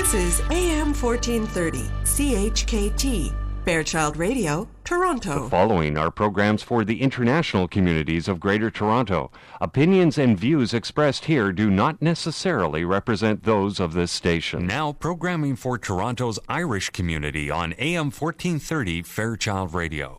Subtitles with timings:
[0.00, 3.34] This is AM 1430, CHKT,
[3.66, 5.44] Fairchild Radio, Toronto.
[5.44, 9.30] The Following are programs for the international communities of Greater Toronto.
[9.60, 14.66] Opinions and views expressed here do not necessarily represent those of this station.
[14.66, 20.16] Now, programming for Toronto's Irish community on AM 1430 Fairchild Radio.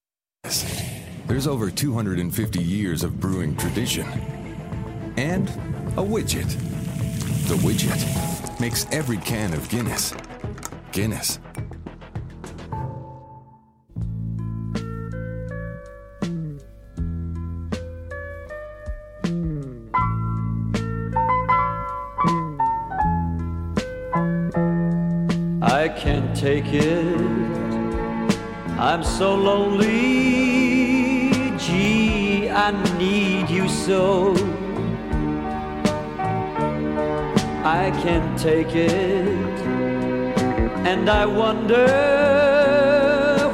[1.25, 4.05] There's over 250 years of brewing tradition.
[5.17, 5.49] And
[5.97, 6.49] a widget.
[7.47, 10.13] The widget makes every can of Guinness
[10.91, 11.39] Guinness.
[25.63, 27.15] I can't take it.
[28.77, 29.87] I'm so lonely.
[31.57, 34.35] Gee, I need you so.
[37.63, 39.59] I can't take it.
[40.85, 41.87] And I wonder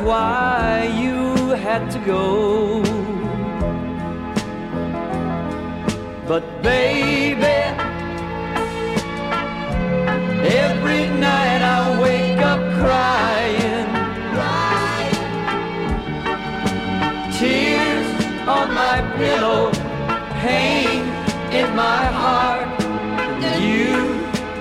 [0.04, 2.81] why you had to go.
[6.28, 7.58] But baby,
[10.48, 13.88] Every night I wake up crying.
[17.38, 18.08] Tears
[18.48, 19.72] on my pillow,
[20.40, 21.02] pain
[21.52, 22.77] in my heart,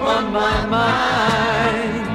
[0.06, 2.06] on my mind.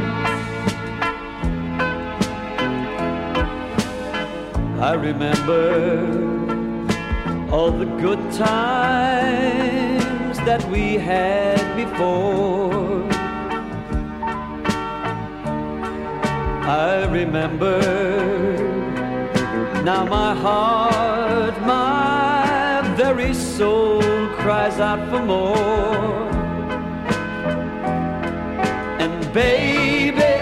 [4.81, 5.61] I remember
[7.51, 9.51] all the good times
[10.47, 13.03] that we had before.
[16.63, 17.79] I remember
[19.83, 24.01] now my heart, my very soul
[24.37, 26.40] cries out for more.
[29.33, 30.33] Baby,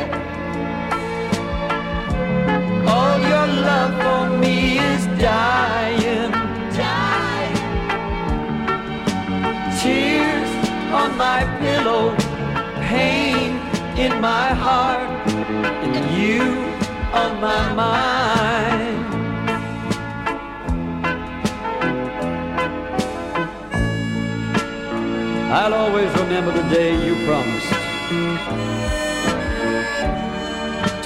[2.88, 6.32] all your love for me is dying.
[6.74, 7.56] dying.
[9.80, 10.50] Tears
[10.92, 12.16] on my pillow,
[12.90, 13.60] pain
[13.96, 16.42] in my heart and you
[17.14, 19.00] on my mind.
[25.52, 27.59] I'll always remember the day you promised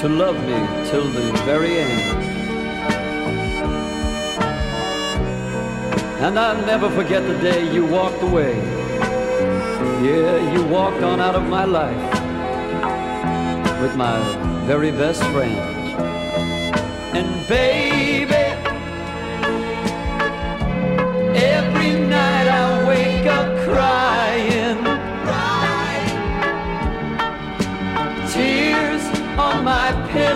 [0.03, 0.59] to love me
[0.89, 2.01] till the very end.
[6.19, 8.53] And I'll never forget the day you walked away.
[10.03, 12.03] Yeah, you walked on out of my life
[13.81, 14.19] with my
[14.65, 15.57] very best friend.
[17.15, 18.22] And baby,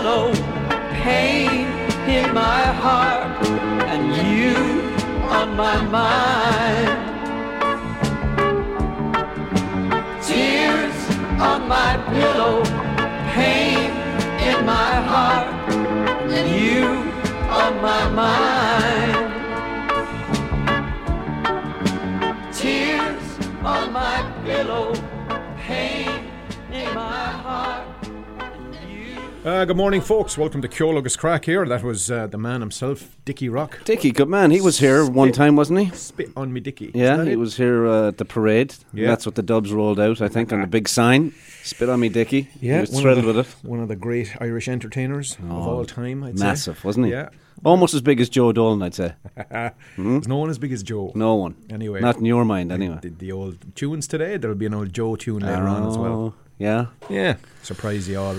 [0.08, 0.32] pillow,
[1.02, 1.66] pain
[2.08, 3.46] in my heart,
[3.92, 4.56] and you
[5.28, 6.98] on my mind.
[10.22, 10.98] Tears
[11.40, 12.62] on my pillow
[13.34, 13.90] pain
[14.48, 15.48] in my heart
[16.36, 16.86] and you
[17.62, 19.18] on my mind.
[22.54, 23.26] Tears
[23.62, 24.87] on my pillow,
[29.48, 30.36] Uh, good morning, folks.
[30.36, 31.64] Welcome to Ceol agus Craic here.
[31.64, 33.82] That was uh, the man himself, Dickie Rock.
[33.86, 34.50] Dickie, good man.
[34.50, 35.90] He was here one time, wasn't he?
[35.96, 36.90] Spit on me, Dickie.
[36.94, 37.36] Yeah, he it?
[37.38, 38.74] was here uh, at the parade.
[38.92, 39.06] Yeah.
[39.06, 41.32] That's what the Dubs rolled out, I think, on the big sign.
[41.62, 42.50] Spit on me, Dickie.
[42.60, 43.66] Yeah, he was one thrilled of the, with it.
[43.66, 46.24] One of the great Irish entertainers of all time.
[46.24, 46.82] I'd Massive, say.
[46.86, 47.12] wasn't he?
[47.12, 47.30] Yeah.
[47.64, 49.14] Almost as big as Joe Dolan, I'd say.
[49.96, 51.10] There's no one as big as Joe.
[51.14, 51.56] No one.
[51.70, 52.98] Anyway, Not in your mind, anyway.
[53.00, 54.36] The, the old tunes today.
[54.36, 56.12] There'll be an old Joe tune later on as well.
[56.12, 56.88] Oh, Yeah.
[57.08, 58.36] Yeah, surprise you all.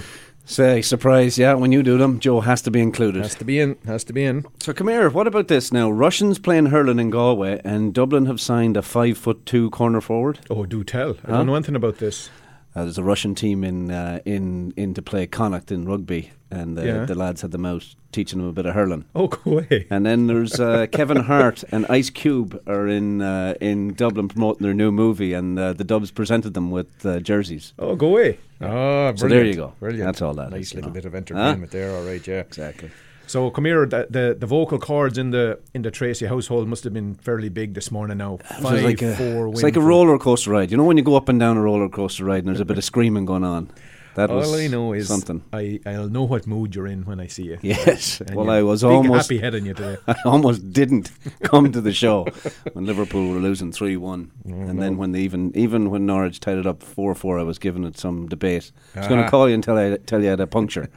[0.51, 3.21] Say, surprise, yeah, when you do them, Joe has to be included.
[3.21, 3.77] Has to be in.
[3.85, 4.45] Has to be in.
[4.59, 5.91] So come here, what about this now?
[5.91, 10.39] Russians playing hurling in Galway and Dublin have signed a five foot two corner forward.
[10.49, 11.11] Oh, do tell.
[11.23, 11.37] I Huh?
[11.37, 12.31] don't know anything about this.
[12.79, 16.77] Uh, there's a Russian team in uh, in in to play Connacht in rugby, and
[16.77, 17.05] the, Yeah.
[17.05, 19.03] the lads had them out teaching them a bit of hurling.
[19.13, 19.85] Oh, go away.
[19.91, 24.63] And then there's uh, Kevin Hart and Ice Cube are in uh, in Dublin promoting
[24.63, 27.73] their new movie, and uh, the Dubs presented them with uh, jerseys.
[27.79, 28.37] Oh, go away.
[28.61, 29.73] Oh, So there you go.
[29.79, 30.05] Brilliant.
[30.05, 30.93] That's all that nice is, you little know.
[30.93, 31.17] bit of Huh?
[31.17, 31.95] entertainment there.
[31.95, 32.39] All right, yeah.
[32.41, 32.91] Exactly.
[33.29, 33.85] So come here.
[33.85, 37.49] The, the the vocal cords in the in the Tracy household must have been fairly
[37.49, 38.17] big this morning.
[38.17, 39.49] Now five like a, four.
[39.49, 40.71] it's like a roller coaster ride.
[40.71, 42.65] You know when you go up and down a roller coaster ride and there's a
[42.65, 43.69] bit of screaming going on.
[44.19, 45.41] That All I know is something.
[45.53, 47.57] I, I'll know what mood you're in when I see you.
[47.61, 48.19] Yes.
[48.19, 49.95] And well, I was almost happy head on you today.
[50.07, 51.09] I almost didn't
[51.43, 52.25] come to the show
[52.73, 56.57] when Liverpool were losing three one, and then when they even even when Norwich tied
[56.57, 58.71] it up four four, I was giving it some debate.
[58.95, 59.25] I was going Ah.
[59.25, 60.89] to call you and tell I tell you I had a puncture.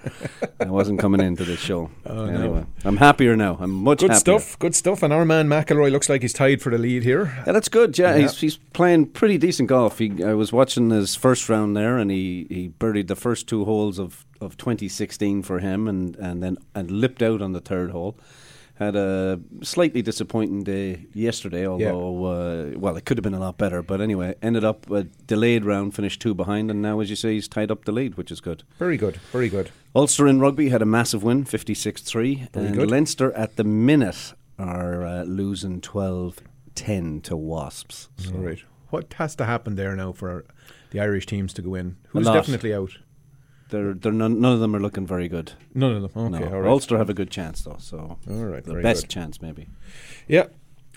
[0.61, 1.91] I wasn't coming into this show.
[2.05, 2.33] Oh, no.
[2.43, 3.57] anyway, I'm happier now.
[3.61, 4.39] I'm much Good happier.
[4.41, 5.03] stuff, good stuff.
[5.03, 7.33] And our man McIlroy looks like he's tied for the lead here.
[7.47, 7.97] Yeah, that's good.
[7.97, 8.23] Yeah, Yeah.
[8.23, 9.99] He's, he's playing pretty decent golf.
[9.99, 13.67] He, I was watching his first round there, and he, he birdied the first two
[13.67, 17.91] holes of, of 2016 for him, and, and then and lipped out on the third
[17.91, 18.17] hole.
[18.77, 23.59] Had a slightly disappointing day yesterday, although uh, well, it could have been a lot
[23.59, 23.83] better.
[23.83, 27.35] But anyway, ended up a delayed round, finished two behind, and now, as you say,
[27.35, 28.63] he's tied up the lead, which is good.
[28.79, 29.71] Very good, very good.
[29.95, 32.91] Ulster in rugby had a massive win, 56-3, Very and good.
[32.91, 38.09] Leinster at the minute are uh, losing 12-10 to Wasps.
[38.17, 38.63] So All right.
[38.93, 40.45] What has to happen there now for
[40.91, 41.97] the Irish teams to go in?
[42.09, 42.99] Who's definitely out?
[43.71, 45.53] They're, they're none, none of them are looking very good.
[45.75, 46.35] None of them.
[46.35, 46.55] Okay, no.
[46.55, 46.69] all right.
[46.71, 49.09] Ulster have a good chance though, so All right, the best good.
[49.09, 49.69] chance maybe.
[50.29, 50.49] Yeah,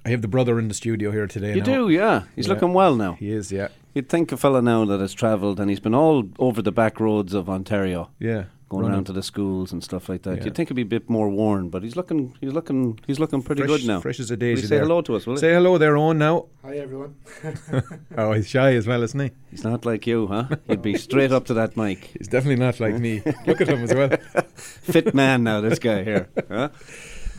[0.06, 1.52] I have the brother in the studio here today.
[1.54, 1.66] You now.
[1.66, 2.24] do, yeah.
[2.36, 2.54] He's Yeah.
[2.54, 3.14] looking well now.
[3.14, 6.28] He is, yeah, You'd think a fella now that has travelled and he's been all
[6.38, 8.44] over the back roads of Ontario, yeah.
[8.68, 8.96] Going Running.
[8.96, 10.38] around to the schools and stuff like that.
[10.40, 10.46] Yeah.
[10.46, 13.44] You'd think he'd be a bit more worn, but he's looking, he's looking, he's looking
[13.44, 14.02] pretty fresh, good now.
[14.02, 14.64] Fresh as a Will daisy.
[14.64, 14.80] say there.
[14.80, 15.54] hello to us, will Say he?
[15.54, 16.18] hello there, Owen.
[16.18, 16.48] Now.
[16.64, 17.14] Hi everyone.
[18.18, 19.30] Oh, he's shy as well, isn't he?
[19.52, 20.48] He's not like you, huh?
[20.68, 22.06] He'd be straight up to that mic.
[22.18, 23.22] He's definitely not like me.
[23.46, 24.10] Look at him as well.
[24.56, 26.28] Fit man now, this guy here.
[26.50, 26.70] Huh?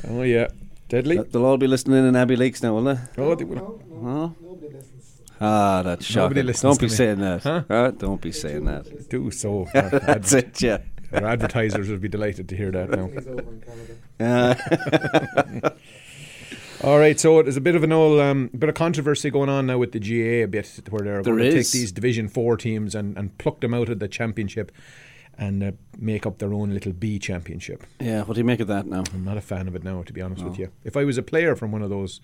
[0.09, 0.47] Oh yeah,
[0.89, 1.19] deadly.
[1.19, 2.99] They'll all be listening in Abbeyleix now, will they?
[3.19, 3.81] Oh, they will.
[3.91, 4.29] Huh?
[4.41, 5.23] Nobody listens.
[5.41, 6.23] Ah, that's shocking.
[6.23, 6.95] Nobody listens Don't to be me.
[6.97, 7.43] saying that.
[7.43, 7.65] Huh?
[7.69, 7.91] Huh?
[7.91, 9.09] Don't be saying that.
[9.11, 9.67] do so.
[9.75, 10.79] That's it, yeah.
[11.17, 13.07] Our advertisers would be delighted to hear that now.
[13.09, 13.63] He's over in
[14.19, 15.77] Canada.
[16.85, 19.67] All right, so there's a bit of an old um, bit of controversy going on
[19.67, 22.59] now with the GAA a bit, where they're There going to take these Division Four
[22.59, 24.71] teams and, and pluck them out of the championship
[25.39, 27.85] and uh, make up their own little B championship.
[27.99, 29.05] yeah, what do you make of that now?
[29.15, 30.49] I'm not a fan of it now, to be honest Oh.
[30.49, 30.71] with you.
[30.85, 32.21] If I was a player from one of those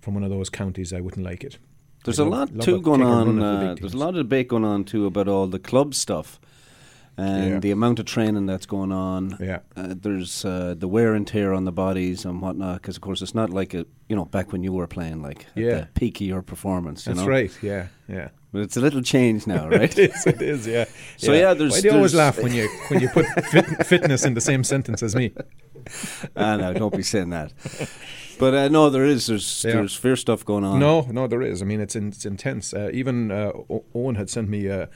[0.00, 1.58] from one of those counties, I wouldn't like it.
[2.04, 3.38] There's I'd a lot too going take a run on.
[3.38, 5.94] at the Uh, there's a lot of debate going on too about all the club
[5.94, 6.40] stuff
[7.16, 7.58] and Yeah.
[7.60, 9.36] the amount of training that's going on.
[9.40, 9.60] Yeah.
[9.76, 12.80] Uh, there's uh, the wear and tear on the bodies and whatnot.
[12.82, 15.46] Because of course it's not like a you know back when you were playing like
[15.56, 15.80] at Yeah.
[15.80, 17.06] the peak of your performance.
[17.06, 17.30] You That's know?
[17.32, 17.52] right.
[17.62, 18.28] Yeah, yeah.
[18.52, 19.98] But it's a little change now, right?
[19.98, 20.26] it is.
[20.26, 20.66] It is.
[20.66, 20.84] Yeah.
[21.16, 24.24] So, yeah, there's- Why do you always laugh when you when you put fit, fitness
[24.24, 25.32] in the same sentence as me?
[26.36, 27.52] ah, no, don't be saying that.
[28.38, 29.26] But uh, no, there is.
[29.26, 29.74] There's Yeah.
[29.74, 30.78] there's fierce stuff going on.
[30.80, 31.62] No, no, there is.
[31.62, 32.74] I mean, it's in, it's intense.
[32.74, 34.86] Uh, even uh, O- Owen had sent me uh,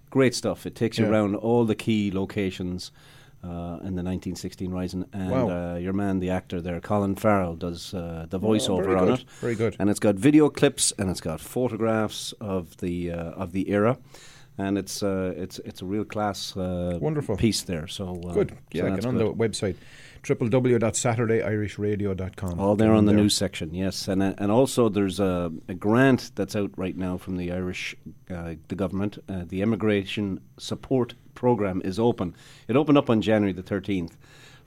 [0.10, 0.66] great stuff.
[0.66, 2.94] It takes you around all the key locations
[3.44, 5.06] uh, in the 1916 Rising.
[5.14, 5.50] And Wow.
[5.50, 9.06] uh, your man, the actor there, Colin Farrell, does uh, the Oh, voiceover very on
[9.08, 9.26] good, it.
[9.42, 9.76] very good.
[9.80, 13.98] And it's got video clips and it's got photographs of the uh, of the era.
[14.58, 17.36] and it's uh, it's it's a real class uh, Wonderful.
[17.38, 17.88] piece there.
[17.88, 18.50] So uh, Good.
[18.50, 19.28] so Yeah, get on good.
[19.28, 19.76] the website
[20.24, 22.60] www.saturdayirishradio.com.
[22.60, 25.74] All there on the Get news section, yes, and uh, and also there's a, a
[25.74, 27.96] grant that's out right now from the Irish,
[28.30, 29.18] uh, the government.
[29.28, 32.36] Uh, the Immigration Support Program is open.
[32.68, 34.12] It opened up on January the 13th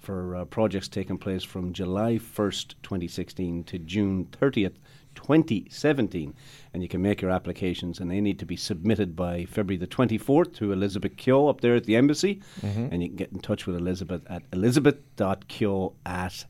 [0.04, 4.74] for uh, projects taking place from July 1st, 2016 to June 30th,
[5.24, 6.34] 2017,
[6.72, 9.86] and you can make your applications, and they need to be submitted by February the
[9.86, 12.88] 24th to Elizabeth Kyo up there at the embassy, mm-hmm.
[12.90, 16.44] and you can get in touch with Elizabeth at elizabeth.kyo at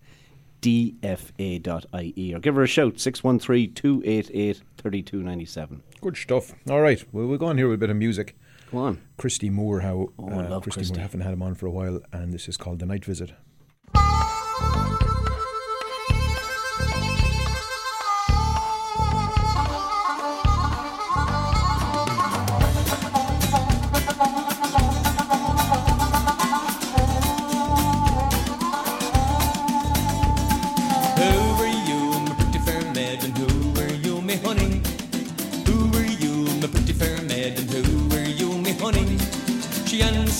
[0.60, 5.82] dfa.ie or give her a shout 613 288 3297.
[6.00, 6.54] Good stuff.
[6.70, 8.36] All right, well, we'll go on here with a bit of music.
[8.70, 9.00] Come on.
[9.18, 10.94] Christy Moore, how Oh, I uh, love Christy Christy.
[10.94, 13.32] Moore, haven't had him on for a while, and this is called The Night Visit.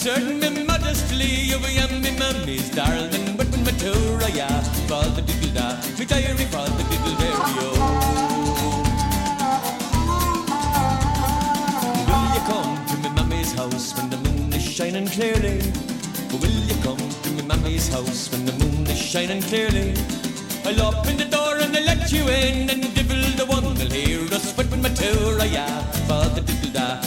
[0.07, 4.49] Answered me modestly, you am me mummy's darling, but when my tour I ya,
[4.87, 7.69] father diddle da, me diary father diddle there yo.
[12.05, 15.73] Will you come to me mummy's house when the moon is shining clearly?
[16.33, 19.95] Will you come to me mummy's house when the moon is shining clearly?
[20.67, 24.21] I'll open the door and I'll let you in and divil the one will hear
[24.35, 25.67] us but when my tour I ya
[26.07, 27.01] Father diddle da,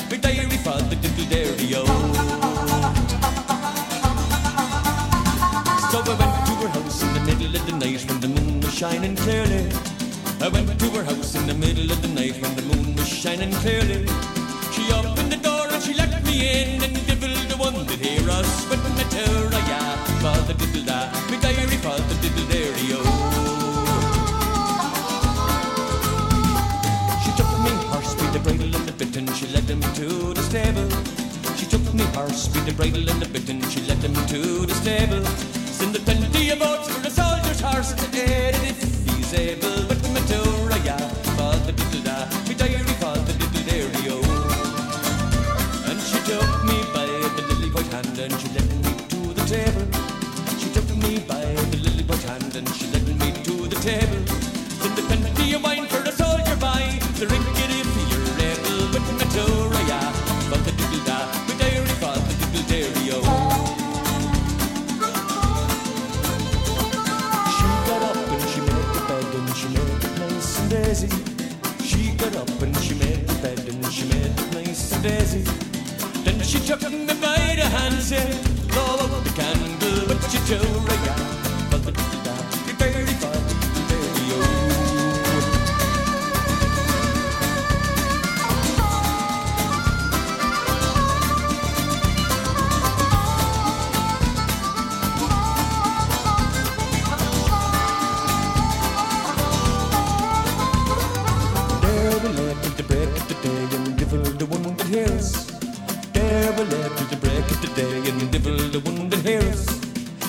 [8.78, 9.66] shining clearly
[10.40, 13.08] I went to her house in the middle of the night when the moon was
[13.08, 14.06] shining clearly
[14.70, 18.30] She opened the door and she let me in and divil the one that hear
[18.30, 19.82] us when my tour I ya
[20.22, 22.86] Father diddle da, my diary father diddle dairy
[27.24, 30.38] She took me horse with the bridle and the bit and she led him to
[30.38, 30.90] the stable.
[31.58, 34.68] She took me horse with the bridle and the bit and she led him to
[34.70, 35.26] the stable.
[35.66, 37.07] Send the plenty of oats for
[37.74, 38.78] the aid it
[39.10, 39.88] he's able.
[39.88, 39.98] But
[40.32, 40.68] oh
[41.24, 42.47] the father diddle da,
[104.98, 109.70] There we lay till the break of the day and the one that hears.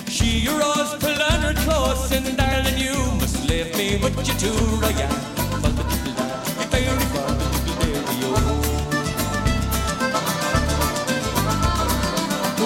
[0.06, 4.52] She rose, pulled on her clothes, and darling, you must leave me with you too,
[4.76, 4.94] right?
[4.94, 5.08] Yeah.
[5.62, 6.28] The the the.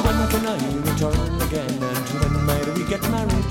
[0.03, 0.59] When can I
[0.91, 3.47] return again, and when might we get married?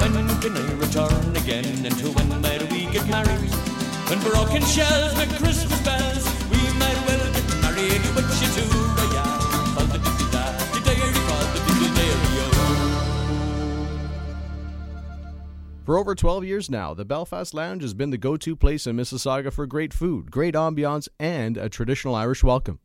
[0.00, 3.50] When can I return again, and to when might we get married?
[4.10, 6.33] When broken shells make Christmas bells,
[15.84, 18.96] For over 12 years now, the Belfast Lounge has been the go to place in
[18.96, 22.80] Mississauga for great food, great ambiance, and a traditional Irish welcome.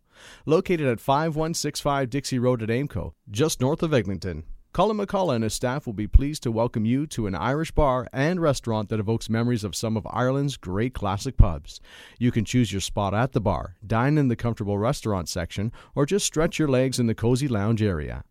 [0.46, 4.44] Located at 5165 Dixie Road at Aimco, just north of Eglinton.
[4.72, 8.08] Colin McCullough and his staff will be pleased to welcome you to an Irish bar
[8.14, 11.82] and restaurant that evokes memories of some of Ireland's great classic pubs.
[12.20, 16.06] You can choose your spot at the bar, dine in the comfortable restaurant section, or
[16.06, 18.24] just stretch your legs in the cozy lounge area.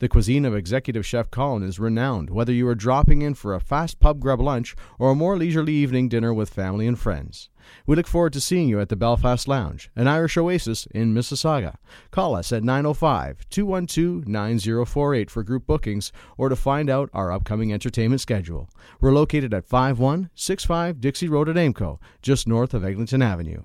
[0.00, 3.60] The cuisine of executive chef Colin is renowned, whether you are dropping in for a
[3.60, 7.50] fast pub grub lunch or a more leisurely evening dinner with family and friends.
[7.86, 11.76] We look forward to seeing you at the Belfast Lounge, an Irish oasis in Mississauga.
[12.10, 17.72] Call us at 905 212 9048 for group bookings or to find out our upcoming
[17.72, 18.68] entertainment schedule.
[19.00, 23.62] We're located at 5165 Dixie Road at Aimco, just north of Eglinton Avenue.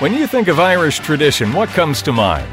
[0.00, 2.52] When you think of Irish tradition, what comes to mind?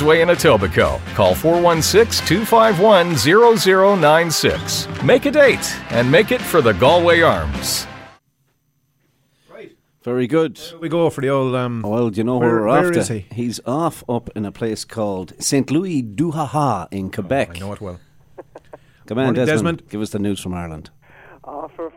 [0.00, 1.04] Queensway in Etobicoke.
[1.14, 3.16] Call 416 251
[4.00, 4.88] 0096.
[5.04, 7.86] Make a date and make it for the Galway Arms.
[10.02, 10.58] Very good.
[10.80, 11.54] we go for the old.
[11.54, 13.14] Um, well, do you know where, where, we're where off to?
[13.14, 13.26] he?
[13.34, 15.70] He's off up in a place called St.
[15.70, 17.56] Louis du Haha in Quebec.
[17.56, 18.00] I know it well.
[19.06, 19.46] Come on, Morning, Desmond.
[19.46, 19.90] Desmond.
[19.90, 20.88] Give us the news from Ireland.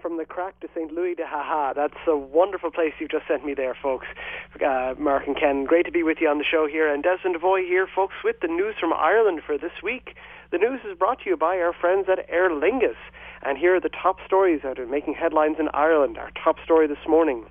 [0.01, 0.91] From the crack to St.
[0.91, 1.73] Louis to Haha.
[1.73, 4.07] That's a wonderful place you've just sent me there, folks.
[4.59, 6.91] Uh, Mark and Ken, great to be with you on the show here.
[6.91, 10.15] And Desmond Devoy here, folks, with the news from Ireland for this week.
[10.51, 12.97] The news is brought to you by our friends at Aer Lingus.
[13.43, 16.17] And here are the top stories that are making headlines in Ireland.
[16.17, 17.45] Our top story this morning.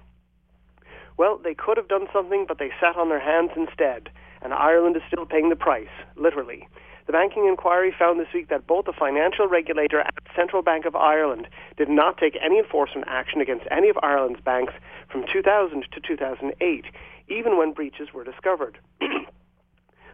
[1.17, 4.09] Well, they could have done something, but they sat on their hands instead.
[4.43, 6.67] And Ireland is still paying the price, literally.
[7.07, 10.85] The banking inquiry found this week that both the financial regulator and the Central Bank
[10.85, 14.75] of Ireland did not take any enforcement action against any of Ireland's banks
[15.09, 16.85] from 2000 to 2008,
[17.29, 18.79] even when breaches were discovered.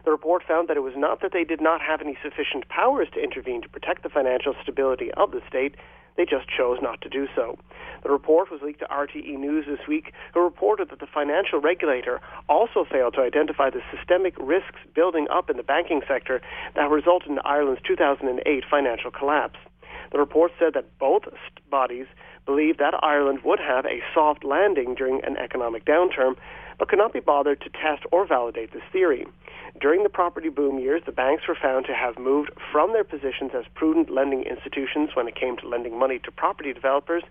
[0.09, 3.09] The report found that it was not that they did not have any sufficient powers
[3.13, 5.75] to intervene to protect the financial stability of the state,
[6.17, 7.59] they just chose not to do so.
[8.01, 12.21] The report was leaked to RTE News this week, who reported that the financial regulator
[12.49, 16.41] also failed to identify the systemic risks building up in the banking sector
[16.73, 19.59] that resulted in Ireland's 2008 financial collapse.
[20.11, 21.25] The report said that both
[21.69, 22.07] bodies
[22.45, 26.35] believed that Ireland would have a soft landing during an economic downturn,
[26.77, 29.25] but could not be bothered to test or validate this theory.
[29.79, 33.51] During the property boom years, the banks were found to have moved from their positions
[33.53, 37.23] as prudent lending institutions when it came to lending money to property developers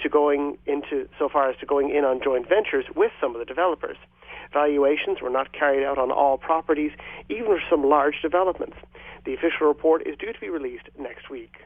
[0.00, 3.38] to going into so far as to going in on joint ventures with some of
[3.38, 3.96] the developers.
[4.52, 6.92] Valuations were not carried out on all properties,
[7.28, 8.76] even for some large developments.
[9.24, 11.56] The official report is due to be released next week.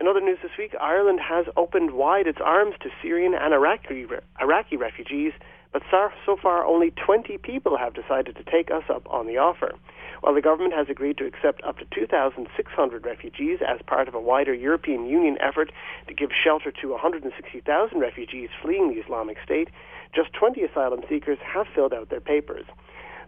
[0.00, 4.06] In other news this week, Ireland has opened wide its arms to Syrian and Iraqi,
[4.40, 5.34] Iraqi refugees,
[5.74, 9.74] but so far only 20 people have decided to take us up on the offer.
[10.22, 14.20] While the government has agreed to accept up to 2,600 refugees as part of a
[14.20, 15.70] wider European Union effort
[16.08, 19.68] to give shelter to 160,000 refugees fleeing the Islamic State,
[20.14, 22.64] just 20 asylum seekers have filled out their papers.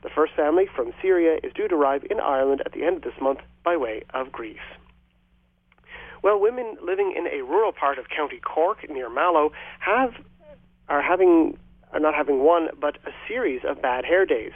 [0.03, 3.03] The first family from Syria is due to arrive in Ireland at the end of
[3.03, 4.57] this month by way of Greece.
[6.23, 10.15] Well, women living in a rural part of County Cork near Mallow have
[10.89, 11.59] are having
[11.93, 14.53] are not having one but a series of bad hair days,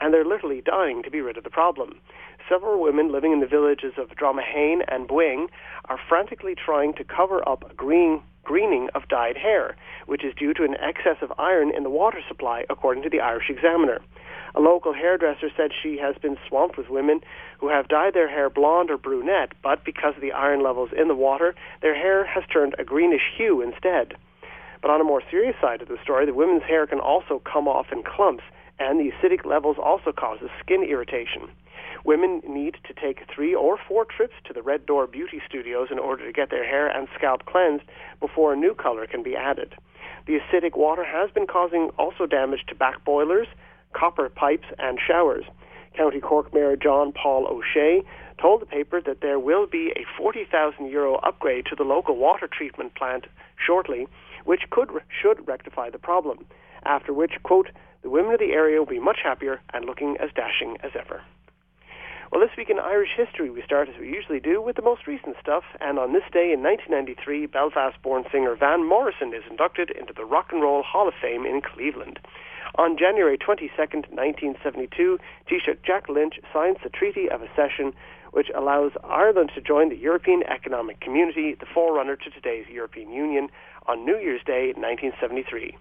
[0.00, 2.00] and they're literally dying to be rid of the problem.
[2.48, 5.48] Several women living in the villages of Dromahane and Bweeng
[5.84, 10.64] are frantically trying to cover up green, greening of dyed hair, which is due to
[10.64, 14.00] an excess of iron in the water supply, according to the Irish Examiner.
[14.56, 17.20] A local hairdresser said she has been swamped with women
[17.60, 21.06] who have dyed their hair blonde or brunette, but because of the iron levels in
[21.06, 24.16] the water, their hair has turned a greenish hue instead.
[24.82, 27.68] But on a more serious side of the story, the women's hair can also come
[27.68, 28.42] off in clumps,
[28.80, 31.48] and the acidic levels also causes skin irritation.
[32.04, 35.98] Women need to take three or four trips to the Red Door Beauty Studios in
[35.98, 37.84] order to get their hair and scalp cleansed
[38.20, 39.74] before a new color can be added.
[40.26, 43.48] The acidic water has been causing also damage to back boilers,
[43.92, 45.44] copper pipes, and showers.
[45.96, 48.02] County Cork Mayor John Paul O'Shea
[48.40, 52.48] told the paper that there will be a 40,000 euro upgrade to the local water
[52.48, 54.06] treatment plant shortly,
[54.44, 56.46] which could should rectify the problem.
[56.84, 57.70] After which, quote,
[58.02, 61.22] the women of the area will be much happier and looking as dashing as ever.
[62.30, 65.08] Well, this week in Irish history, we start as we usually do with the most
[65.08, 70.12] recent stuff, and on this day in 1993, Belfast-born singer Van Morrison is inducted into
[70.12, 72.20] the Rock and Roll Hall of Fame in Cleveland.
[72.76, 75.18] On January 22, 1972,
[75.50, 77.92] Taoiseach Jack Lynch signs the Treaty of Accession,
[78.30, 83.48] which allows Ireland to join the European Economic Community, the forerunner to today's European Union,
[83.88, 85.76] on New Year's Day 1973.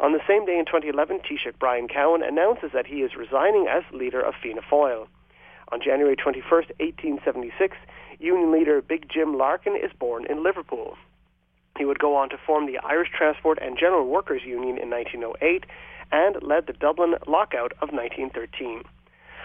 [0.00, 3.84] On the same day in 2011, Taoiseach Brian Cowen announces that he is resigning as
[3.92, 5.06] leader of Fianna Fáil.
[5.72, 7.76] On January 21, 1876,
[8.18, 10.96] Union leader Big Jim Larkin is born in Liverpool.
[11.78, 15.64] He would go on to form the Irish Transport and General Workers Union in 1908
[16.12, 18.84] and led the Dublin lockout of 1913.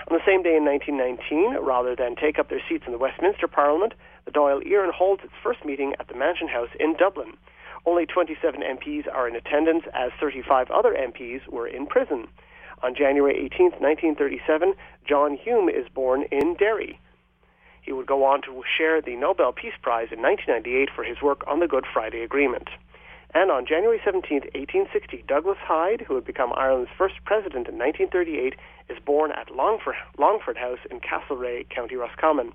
[0.10, 3.48] On the same day in 1919, rather than take up their seats in the Westminster
[3.48, 3.94] Parliament,
[4.26, 7.38] the Dáil Éireann holds its first meeting at the Mansion House in Dublin.
[7.86, 12.28] Only 27 MPs are in attendance, as 35 other MPs were in prison.
[12.82, 14.74] On January 18, 1937,
[15.06, 17.00] John Hume is born in Derry.
[17.82, 21.44] He would go on to share the Nobel Peace Prize in 1998 for his work
[21.48, 22.70] on the Good Friday Agreement.
[23.34, 28.56] And on January 17, 1860, Douglas Hyde, who would become Ireland's first president in 1938,
[28.90, 32.54] is born at Longford, Longford House in Castlerea, County Roscommon.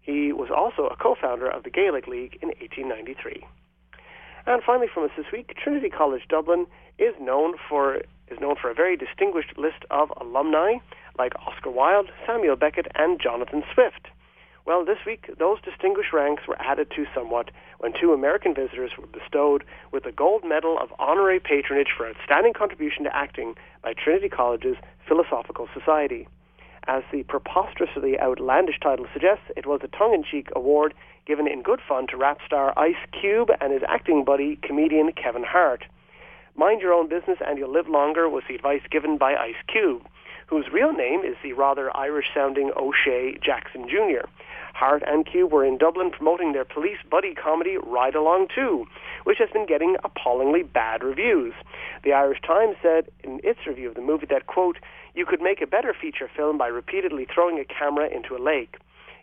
[0.00, 3.44] He was also a co-founder of the Gaelic League in 1893.
[4.46, 6.66] And finally, from us this week, Trinity College Dublin
[6.98, 10.76] is known for is known for a very distinguished list of alumni
[11.18, 14.08] like Oscar Wilde, Samuel Beckett, and Jonathan Swift.
[14.66, 19.06] Well, this week, those distinguished ranks were added to somewhat when two American visitors were
[19.06, 19.62] bestowed
[19.92, 24.76] with the Gold Medal of Honorary Patronage for Outstanding Contribution to Acting by Trinity College's
[25.06, 26.26] Philosophical Society.
[26.88, 30.94] As the preposterously outlandish title suggests, it was a tongue-in-cheek award
[31.26, 35.44] given in good fun to rap star Ice Cube and his acting buddy, comedian Kevin
[35.44, 35.84] Hart.
[36.58, 40.06] Mind your own business and you'll live longer was the advice given by Ice Cube,
[40.46, 44.26] whose real name is the rather Irish-sounding O'Shea Jackson Jr.
[44.72, 48.86] Hart and Cube were in Dublin promoting their police buddy comedy Ride Along 2,
[49.24, 51.52] which has been getting appallingly bad reviews.
[52.04, 54.78] The Irish Times said in its review of the movie that, quote,
[55.14, 58.76] you could make a better feature film by repeatedly throwing a camera into a lake.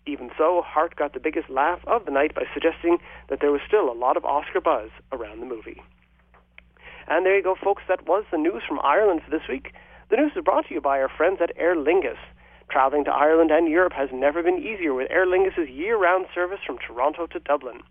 [0.06, 3.62] Even so, Hart got the biggest laugh of the night by suggesting that there was
[3.67, 5.82] still a lot of Oscar buzz around the movie.
[7.08, 7.84] And there you go, folks.
[7.88, 9.74] That was the news from Ireland for this week.
[10.10, 12.18] The news is brought to you by our friends at Aer Lingus.
[12.70, 16.78] Traveling to Ireland and Europe has never been easier with Aer Lingus' year-round service from
[16.78, 17.82] Toronto to Dublin.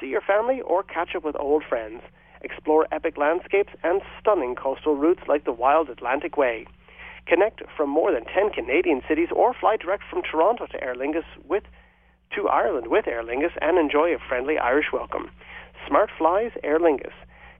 [0.00, 2.02] See your family or catch up with old friends.
[2.40, 6.66] Explore epic landscapes and stunning coastal routes like the wild Atlantic Way.
[7.26, 11.24] Connect from more than 10 Canadian cities or fly direct from Toronto to Aer Lingus
[11.46, 11.64] with
[12.34, 15.30] to Ireland with Aer Lingus and enjoy a friendly Irish welcome.
[15.86, 17.12] Smart flies Aer Lingus.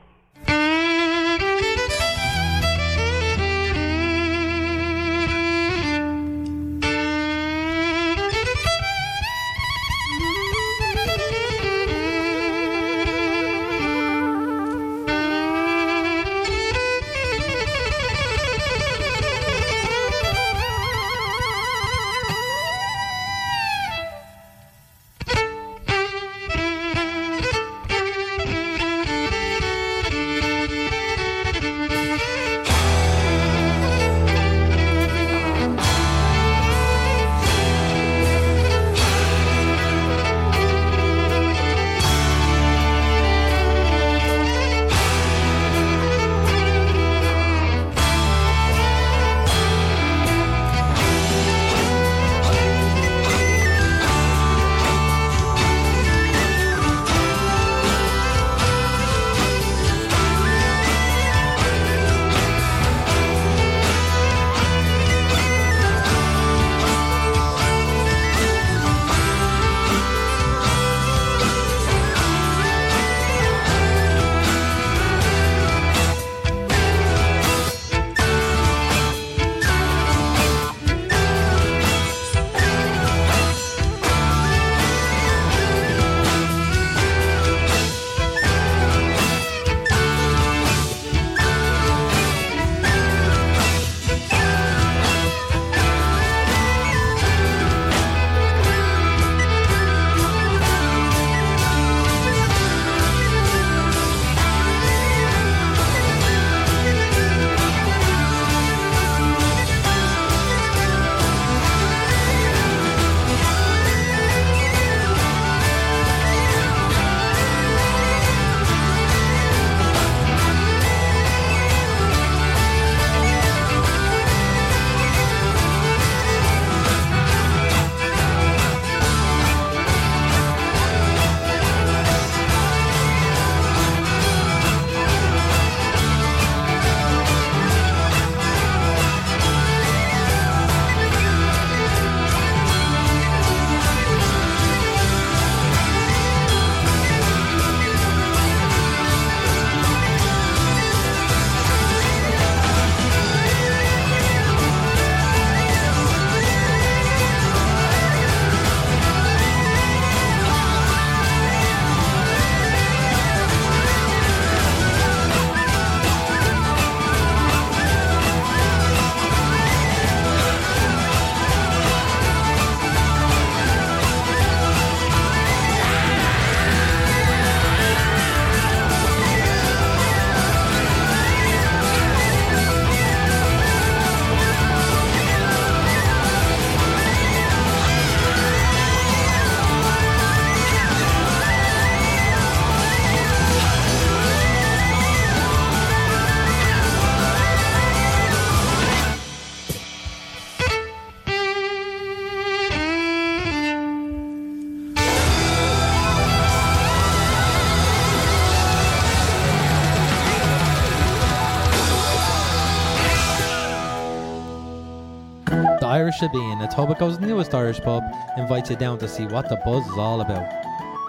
[216.19, 218.04] Shebeen, Etobicoke's newest Irish pub,
[218.38, 220.47] invites you down to see what the buzz is all about.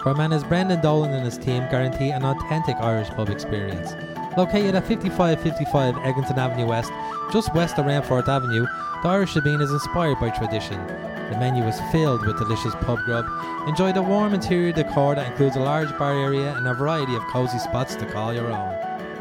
[0.01, 3.93] Carman's Brendan Dolan and his team guarantee an authentic Irish pub experience.
[4.37, 6.91] Located at 5555 Eglinton Avenue West,
[7.31, 8.65] just west of Renforth Avenue,
[9.01, 10.85] the Irish Shebeen is inspired by tradition.
[11.31, 13.25] The menu is filled with delicious pub grub.
[13.67, 17.23] Enjoy the warm interior decor that includes a large bar area and a variety of
[17.23, 18.75] cosy spots to call your own.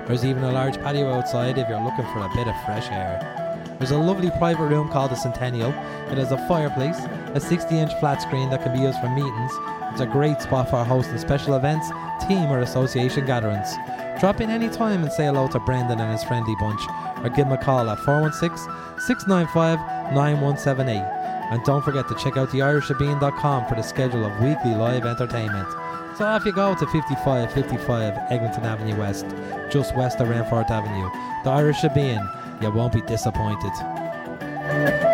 [0.07, 3.44] There's even a large patio outside if you're looking for a bit of fresh air.
[3.79, 5.71] There's a lovely private room called the Centennial.
[6.11, 6.99] It has a fireplace,
[7.35, 9.53] a 60 inch flat screen that can be used for meetings.
[9.91, 11.89] It's a great spot for hosting special events,
[12.27, 13.75] team or association gatherings.
[14.21, 16.81] Drop in any time and say hello to Brendan and his friendly bunch,
[17.23, 18.57] or give him a call at 416
[19.01, 19.79] 695
[20.15, 21.03] 9178.
[21.51, 25.69] And don't forget to check out theirishshebeen.com for the schedule of weekly live entertainment.
[26.17, 29.27] So off you go to 5555 Eglinton Avenue West,
[29.71, 31.11] just west of Renforth Avenue.
[31.43, 32.25] The Irish Shebeen,
[32.61, 35.14] you won't be disappointed.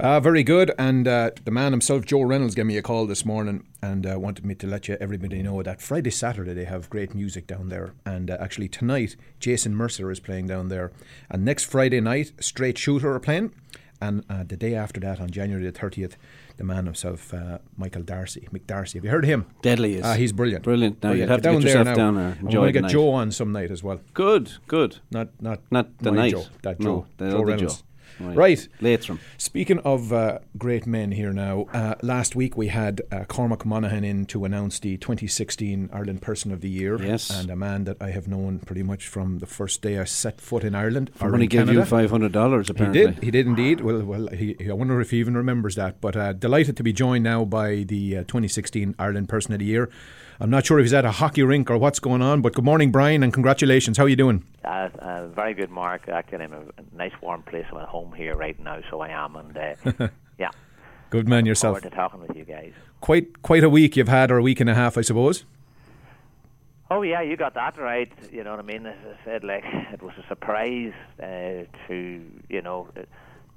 [0.00, 0.72] Uh, very good.
[0.78, 4.18] And uh, the man himself, Joe Reynolds, gave me a call this morning and uh,
[4.18, 7.68] wanted me to let you everybody know that Friday, Saturday they have great music down
[7.68, 7.92] there.
[8.06, 10.90] And uh, actually tonight, Jason Mercer is playing down there.
[11.30, 13.52] And next Friday night, Straight Shooter are playing.
[14.02, 16.14] And uh, the day after that, on January the 30th,
[16.56, 18.96] the man himself, uh, Michael Darcy, Mick Darcy.
[18.96, 19.44] Have you heard of him?
[19.60, 20.04] Deadly is.
[20.06, 20.64] Ah, he's brilliant.
[20.64, 21.02] Brilliant.
[21.02, 21.28] Now, Brilliant.
[21.28, 21.94] you'd have to Get yourself now.
[21.94, 22.38] down there.
[22.40, 22.92] Enjoy we're going to get night.
[22.92, 24.00] Joe on some night as well.
[24.14, 24.96] Good, good.
[25.10, 26.30] Not not Not the night.
[26.32, 26.44] Joe.
[26.62, 27.06] That No, Joe.
[27.18, 27.76] the Joe Reynolds.
[27.76, 27.84] Joe.
[28.20, 28.36] Right.
[28.36, 28.68] Right.
[28.80, 29.20] Latham.
[29.38, 34.04] Speaking of uh, great men here now, uh, last week we had uh, Cormac Monaghan
[34.04, 37.02] in to announce the 2016 Ireland Person of the Year.
[37.02, 37.30] Yes.
[37.30, 40.40] And a man that I have known pretty much from the first day I set
[40.40, 41.10] foot in Ireland.
[41.14, 43.00] From when he gave you five hundred dollars, apparently.
[43.00, 43.24] He did.
[43.24, 43.80] He did indeed.
[43.80, 44.28] Well, well.
[44.28, 46.00] He, I wonder if he even remembers that.
[46.00, 49.64] But uh, delighted to be joined now by the uh, 2016 Ireland Person of the
[49.64, 49.90] Year.
[50.42, 52.40] I'm not sure if he's at a hockey rink or what's going on.
[52.40, 53.98] But good morning, Brian, and congratulations.
[53.98, 54.42] How are you doing?
[54.64, 56.08] Uh, uh, very good, Mark.
[56.08, 57.66] Actually, I'm in a nice warm place.
[57.70, 59.36] I'm at home here right now, so I am.
[59.36, 60.48] And uh, yeah,
[61.10, 61.76] Good man yourself.
[61.76, 62.72] forward to talking with you guys.
[63.02, 65.44] Quite quite a week you've had, or a week and a half, I suppose.
[66.90, 68.10] Oh yeah, you got that right.
[68.32, 68.86] You know what I mean?
[68.86, 72.88] As I said, like it was a surprise uh, to you know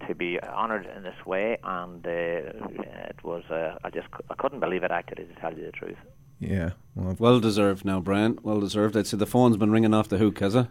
[0.07, 3.43] to be honoured in this way, and uh, it was.
[3.49, 5.97] Uh, I just I couldn't believe it actually, to tell you the truth.
[6.39, 6.71] Yeah.
[6.95, 8.39] Well, Well deserved now, Brian.
[8.43, 8.97] Well deserved.
[8.97, 10.67] I'd say the phone's been ringing off the hook, has it?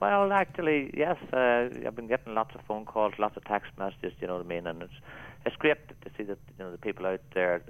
[0.00, 1.16] Well, actually, yes.
[1.32, 4.12] Uh, I've been getting lots of phone calls, lots of text messages.
[4.20, 4.66] You know what I mean?
[4.66, 4.92] And it's
[5.44, 7.62] it's great to see that you know the people out there,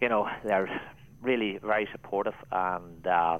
[0.00, 0.80] you know, they're
[1.20, 2.34] really very supportive.
[2.50, 3.38] And uh,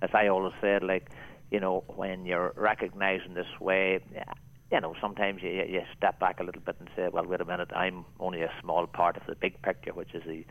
[0.00, 1.10] as I always said, like
[1.50, 4.00] you know, when you're recognised in this way.
[4.72, 7.44] You know, sometimes you, you step back a little bit and say, "Well, wait a
[7.44, 10.44] minute, I'm only a small part of the big picture, which is the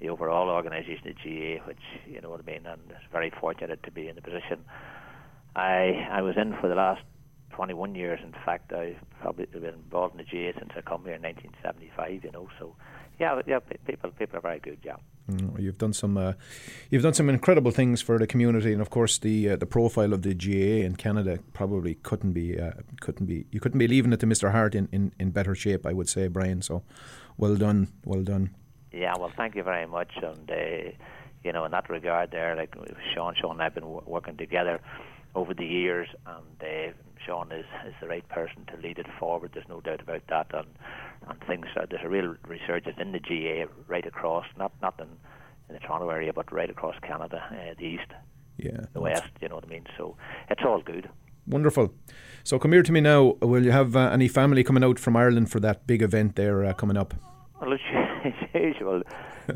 [0.00, 2.80] the overall organisation, the GAA, which you know what I mean." And
[3.12, 4.64] very fortunate to be in the position
[5.56, 7.02] I I was in for the last
[7.52, 8.20] 21 years.
[8.22, 12.24] In fact, I've probably been involved in the GAA since I come here in 1975.
[12.24, 12.76] You know, so
[13.18, 14.78] yeah, yeah, people people are very good.
[14.84, 14.96] Yeah.
[15.28, 16.32] Mm, You've done some, uh,
[16.88, 20.12] you've done some incredible things for the community, and of course the uh, the profile
[20.12, 24.12] of the GAA in Canada probably couldn't be uh, couldn't be you couldn't be leaving
[24.12, 24.52] it to Mr.
[24.52, 26.62] Hart in, in, in better shape, I would say, Brian.
[26.62, 26.82] So,
[27.36, 28.54] well done, well done.
[28.92, 30.12] Yeah, well, thank you very much.
[30.22, 30.90] And uh,
[31.44, 32.74] you know, in that regard, there, like
[33.14, 34.80] Sean, Sean and I've been w- working together
[35.34, 36.92] over the years, and uh,
[37.24, 39.50] Sean is, is the right person to lead it forward.
[39.54, 40.46] There's no doubt about that.
[40.54, 40.66] And
[41.28, 45.08] and things are, there's a real resurgence in the GAA right across, not not in,
[45.68, 48.10] in the Toronto area, but right across Canada, uh, the east,
[48.56, 49.28] Yeah, the west.
[49.42, 49.84] You know what I mean?
[49.98, 50.16] So
[50.50, 51.08] it's all good.
[51.46, 51.92] wonderful.
[52.44, 53.36] So come here to me now.
[53.42, 56.64] Will you have uh, any family coming out from Ireland for that big event there
[56.64, 57.14] uh, coming up?
[57.60, 57.70] Well,
[58.24, 59.02] it's usual.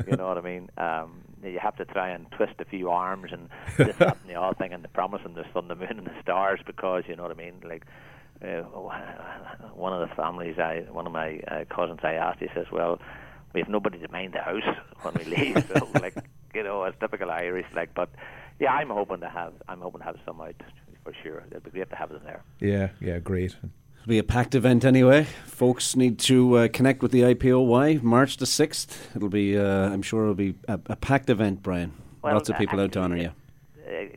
[0.07, 0.69] You know what I mean?
[0.77, 4.39] Um, you have to try and twist a few arms and this, that, and the
[4.39, 7.15] other thing, and the promise and the sun, the moon, and the stars, because you
[7.15, 7.55] know what I mean.
[7.63, 7.85] Like
[8.43, 8.61] uh,
[9.73, 12.39] one of the families, I one of my uh, cousins, I asked.
[12.39, 12.99] He says, "Well,
[13.53, 16.15] we have nobody to mind the house when we leave." so, like
[16.53, 17.67] you know, it's typical Irish.
[17.75, 18.09] Like, but
[18.59, 20.55] yeah, I'm hoping to have I'm hoping to have some out
[21.03, 21.43] for sure.
[21.51, 22.43] It'd be great to have them there.
[22.59, 23.55] Yeah, yeah, great.
[24.03, 25.23] It'll be a packed event anyway.
[25.45, 29.15] Folks need to uh, connect with the IPOY March the 6th.
[29.15, 31.93] It'll be, uh, I'm sure it'll be a, a packed event, Brian.
[32.21, 33.31] Well, Lots of people out to honour you.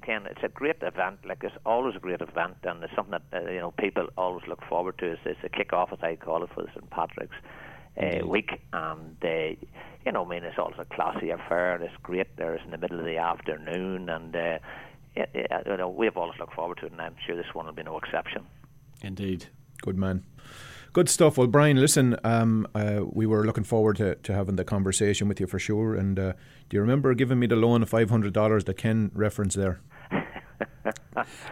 [0.03, 1.20] Ken, it's a great event.
[1.25, 4.44] Like it's always a great event, and it's something that uh, you know people always
[4.49, 5.12] look forward to.
[5.12, 7.37] It's, it's a kick-off, as I call it, for the St Patrick's
[8.01, 9.29] uh, week, and uh,
[10.05, 11.81] you know, I mean, it's always a classy affair.
[11.81, 12.37] It's great.
[12.37, 14.59] There, it's in the middle of the afternoon, and uh,
[15.16, 17.66] yeah, yeah, you know, we've always looked forward to it, and I'm sure this one
[17.66, 18.46] will be no exception.
[19.03, 19.46] Indeed.
[19.82, 20.24] Good man.
[20.92, 21.36] Good stuff.
[21.36, 25.38] Well, Brian, listen, um, uh, we were looking forward to, to having the conversation with
[25.40, 25.94] you for sure.
[25.94, 26.32] And uh,
[26.70, 29.80] do you remember giving me the loan of $500 that Ken referenced there?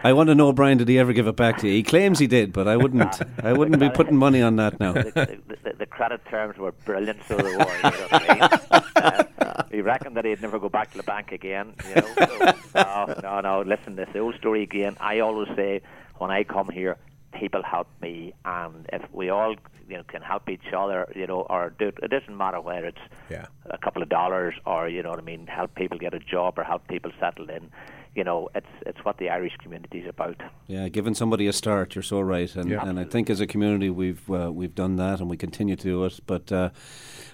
[0.03, 1.73] I want to know, Brian, did he ever give it back to you?
[1.73, 3.19] He claims he did, but I wouldn't.
[3.43, 4.93] I wouldn't be putting money on that now.
[4.93, 7.49] the, the, the, the credit terms were brilliant, so they were.
[7.49, 8.81] You know what I mean?
[8.95, 11.73] uh, he reckoned that he'd never go back to the bank again.
[11.89, 13.61] You know, so, no, no, no.
[13.61, 14.95] Listen, it's the old story again.
[14.99, 15.81] I always say
[16.17, 16.97] when I come here,
[17.39, 19.55] people help me, and if we all
[19.87, 22.97] you know can help each other, you know, or do, it doesn't matter whether it's
[23.29, 23.45] yeah.
[23.69, 26.57] a couple of dollars or you know what I mean, help people get a job
[26.57, 27.69] or help people settle in.
[28.15, 30.41] You know, it's it's what the Irish community is about.
[30.67, 32.87] Yeah, giving somebody a start, you're so right, and, Yeah.
[32.87, 35.83] and I think as a community we've uh, we've done that, and we continue to
[35.83, 36.21] do it.
[36.25, 36.69] But uh,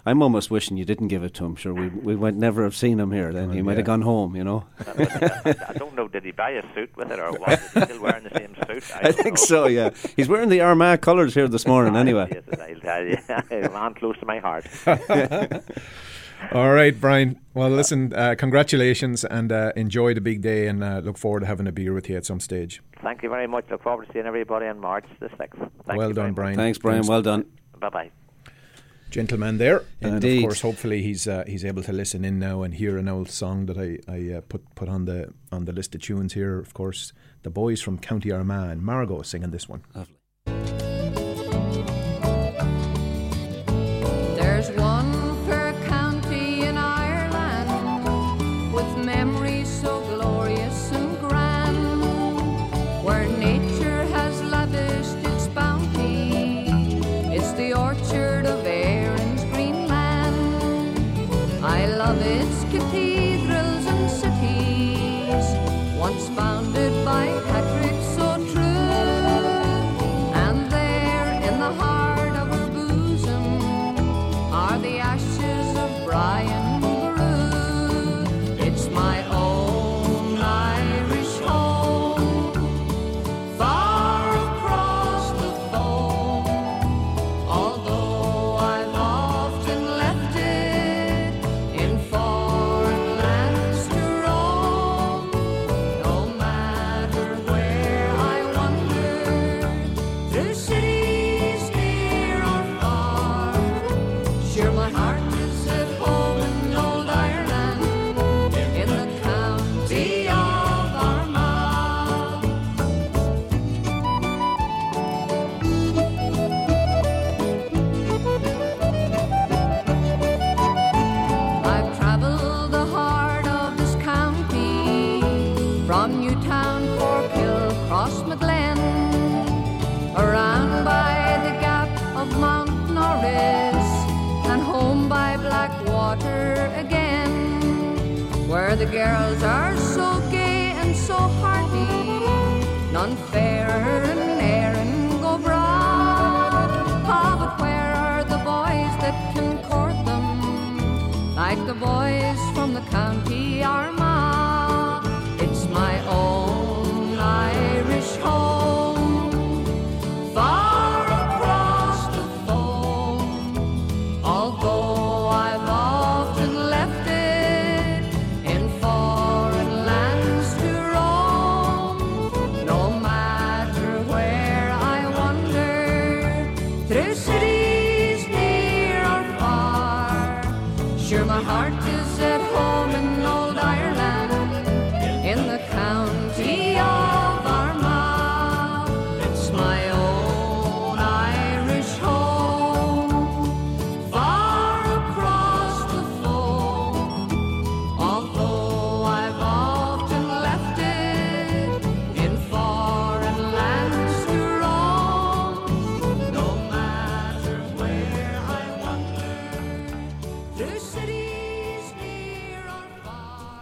[0.07, 1.55] I'm almost wishing you didn't give it to him.
[1.55, 3.31] Sure, we we might never have seen him here.
[3.31, 3.77] Then he might yeah.
[3.77, 4.35] have gone home.
[4.35, 4.65] You know.
[4.87, 7.59] I don't know, did he buy a suit with it or what?
[7.59, 8.83] Is he still wearing the same suit?
[8.95, 9.45] I don't think know.
[9.45, 9.67] so.
[9.67, 11.95] Yeah, he's wearing the Armagh colours here this morning.
[12.01, 12.27] Anyway.
[12.31, 13.17] Yes, I'll tell you,
[13.67, 14.65] a man close to my heart.
[16.51, 17.39] All right, Brian.
[17.53, 21.45] Well, listen, uh, congratulations and uh, enjoy the big day and uh, look forward to
[21.45, 22.81] having a beer with you at some stage.
[23.01, 23.65] Thank you very much.
[23.69, 25.57] Look forward to seeing everybody on March the 6th.
[25.87, 26.55] Thank well you done, Brian.
[26.55, 27.05] Thanks, Brian.
[27.05, 27.45] Well done.
[27.79, 28.11] Bye bye.
[29.09, 30.37] Gentleman there, and Indeed.
[30.37, 33.29] of course, hopefully he's uh, he's able to listen in now and hear an old
[33.29, 36.57] song that I, I uh, put put on the on the list of tunes here.
[36.59, 37.11] Of course,
[37.43, 39.83] the boys from County Armagh and Margot singing this one.
[39.93, 40.07] There's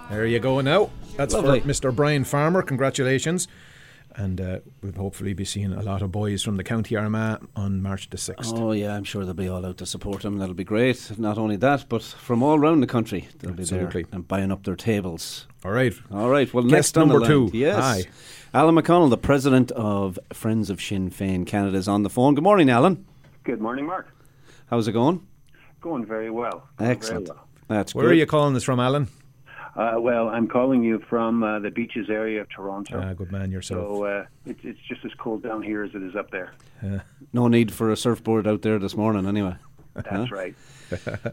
[0.10, 0.90] There you go now.
[1.16, 1.60] That's Lovely.
[1.60, 1.96] for Mr.
[1.96, 2.62] Brian Farmer.
[2.62, 3.48] Congratulations.
[4.16, 7.82] And uh, we'll hopefully be seeing a lot of boys from the County Armagh on
[7.82, 8.58] March the 6th.
[8.58, 10.40] Oh yeah, I'm sure they'll be all out to support him.
[10.40, 11.12] That'll be great.
[11.18, 14.04] Not only that, but from all around the country, they'll Absolutely.
[14.04, 15.48] be there and buying up their tables.
[15.64, 15.94] All right.
[16.12, 16.52] All right.
[16.54, 17.52] Well, Guest next on the number two.
[17.54, 17.78] Yes.
[17.78, 18.04] Hi.
[18.54, 22.34] Alan McConnell, the president of Friends of Sinn Féin Canada, is on the phone.
[22.34, 23.06] Good morning, Alan.
[23.44, 24.08] Good morning, Mark.
[24.70, 25.26] How's it going?
[25.82, 26.68] Going very well.
[26.78, 27.28] Going Excellent.
[27.28, 27.48] very well.
[27.68, 28.12] That's Where good.
[28.12, 29.08] are you calling this from, Alan?
[29.76, 33.00] Uh, well, I'm calling you from uh, the beaches area of Toronto.
[33.02, 33.88] Ah, good man yourself.
[33.88, 36.54] So uh, it's it's just as cold down here as it is up there.
[37.32, 39.56] No need for a surfboard out there this morning, anyway.
[39.94, 40.56] That's right.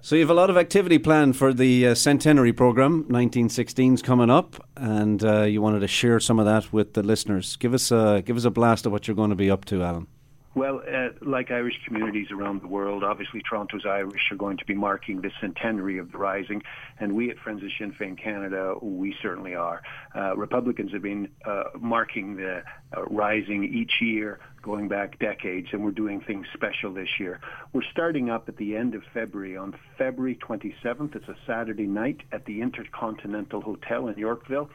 [0.03, 3.05] So you have a lot of activity planned for the uh, centenary program.
[3.05, 7.57] 1916's coming up, and uh, you wanted to share some of that with the listeners.
[7.57, 9.83] Give us a give us a blast of what you're going to be up to,
[9.83, 10.09] Alan.
[10.57, 14.73] Well, uh, like Irish communities around the world, obviously Toronto's Irish are going to be
[14.73, 16.63] marking the centenary of the Rising,
[16.99, 19.83] and we at Friends of Sinn Féin Canada, we certainly are.
[20.15, 22.63] Uh, Republicans have been uh, marking the
[22.97, 27.39] uh, Rising each year going back decades, and we're doing things special this year.
[27.75, 31.17] We're starting up at the end of February on February 27th.
[31.17, 34.71] It's a Saturday night at the Intercontinental Hotel in Yorkville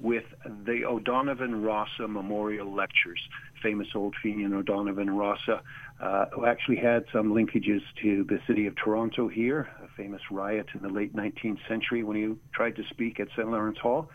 [0.00, 0.24] with
[0.64, 3.20] the O'Donovan Rossa Memorial Lectures.
[3.62, 5.62] Famous old Fenian O'Donovan Rossa,
[6.00, 10.66] uh, who actually had some linkages to the city of Toronto here, a famous riot
[10.74, 13.50] in the late 19th century when he tried to speak at St.
[13.50, 14.10] Lawrence Hall.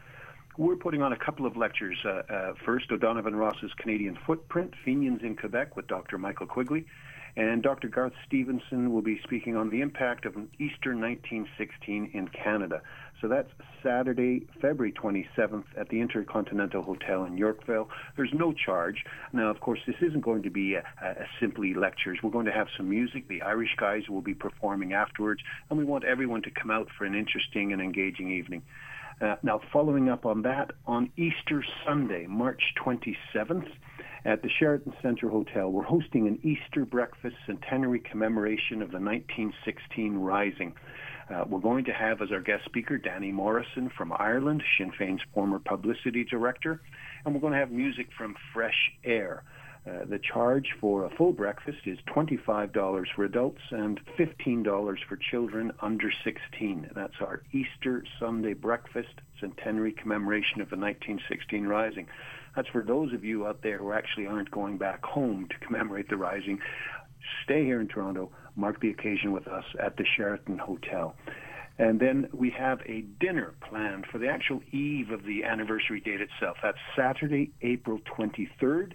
[0.57, 1.97] We're putting on a couple of lectures.
[2.05, 6.17] Uh, uh, first, O'Donovan Rossa's Canadian Footprint, Fenians in Quebec with Dr.
[6.17, 6.85] Michael Quigley.
[7.35, 7.87] And Dr.
[7.87, 12.83] Garth Stevenson will be speaking on the impact of Easter 1916 in Canada.
[13.23, 13.49] So that's
[13.81, 17.87] Saturday, February 27th at the Intercontinental Hotel in Yorkville.
[18.17, 19.05] There's no charge.
[19.31, 22.19] Now, of course, this isn't going to be a, a, simply lectures.
[22.21, 23.29] We're going to have some music.
[23.29, 27.05] The Irish guys will be performing afterwards, and we want everyone to come out for
[27.05, 28.61] an interesting and engaging evening.
[29.21, 33.69] Uh, now, following up on that, on Easter Sunday, March 27th,
[34.25, 40.15] at the Sheraton Centre Hotel, we're hosting an Easter breakfast centenary commemoration of the 1916
[40.15, 40.73] Rising.
[41.33, 45.21] Uh, we're going to have as our guest speaker Danny Morrison from Ireland, Sinn Féin's
[45.33, 46.81] former publicity director,
[47.25, 49.43] and we're going to have music from Fresh Air.
[49.87, 55.71] Uh, the charge for a full breakfast is $25 for adults and $15 for children
[55.81, 56.91] under 16.
[56.93, 62.07] That's our Easter Sunday breakfast centenary commemoration of the 1916 Rising.
[62.55, 66.09] That's for those of you out there who actually aren't going back home to commemorate
[66.09, 66.59] the Rising.
[67.43, 71.15] Stay here in Toronto, mark the occasion with us at the Sheraton Hotel.
[71.79, 76.21] And then we have a dinner planned for the actual eve of the anniversary date
[76.21, 76.57] itself.
[76.61, 78.93] That's Saturday, April 23rd.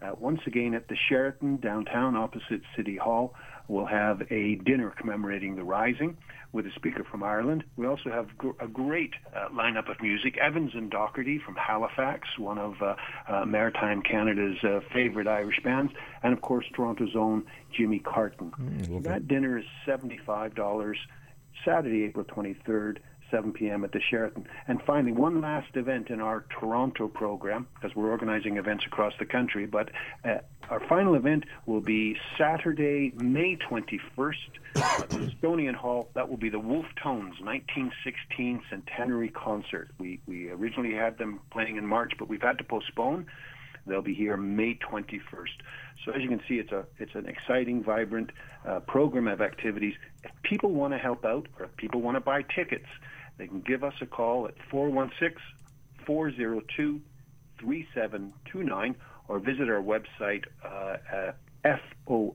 [0.00, 3.34] Uh, once again at the Sheraton downtown opposite City Hall,
[3.68, 6.16] we'll have a dinner commemorating the Rising
[6.56, 7.62] with a speaker from Ireland.
[7.76, 10.38] We also have gr- a great uh, lineup of music.
[10.38, 12.96] Evans and Doherty from Halifax, one of uh,
[13.28, 15.92] uh, Maritime Canada's uh, favorite Irish bands,
[16.22, 17.44] and of course Toronto's own
[17.76, 18.52] Jimmy Carton.
[19.04, 20.94] that dinner is $75,
[21.64, 22.98] Saturday, April 23rd.
[23.30, 23.84] 7 p.m.
[23.84, 24.46] at the Sheraton.
[24.68, 29.26] And finally, one last event in our Toronto program, because we're organizing events across the
[29.26, 29.90] country, but
[30.24, 30.38] uh,
[30.70, 34.34] our final event will be Saturday, May 21st
[34.76, 36.08] at the Estonian Hall.
[36.14, 39.90] That will be the Wolf Tones 1916 Centenary Concert.
[39.98, 43.26] We, we originally had them playing in March, but we've had to postpone.
[43.86, 45.20] They'll be here May 21st.
[46.04, 48.30] So as you can see, it's a it's an exciting, vibrant
[48.66, 49.94] uh, program of activities.
[50.22, 52.86] If people want to help out, or if people want to buy tickets,
[53.38, 54.54] they can give us a call at
[56.06, 58.94] 416-402-3729
[59.28, 60.96] or visit our website uh,
[61.64, 62.32] at fosfc.com.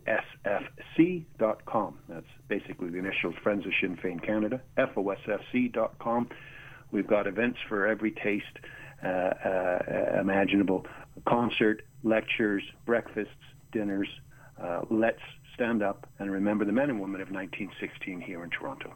[2.09, 6.29] That's basically the initials Friends of Sinn Féin Canada, fosfc.com.
[6.91, 8.59] We've got events for every taste
[9.03, 10.85] uh, uh, imaginable
[11.25, 13.31] concert, lectures, breakfasts,
[13.71, 14.07] dinners.
[14.61, 15.19] Uh, let's
[15.53, 18.93] stand up and remember the men and women of 1916 here in Toronto.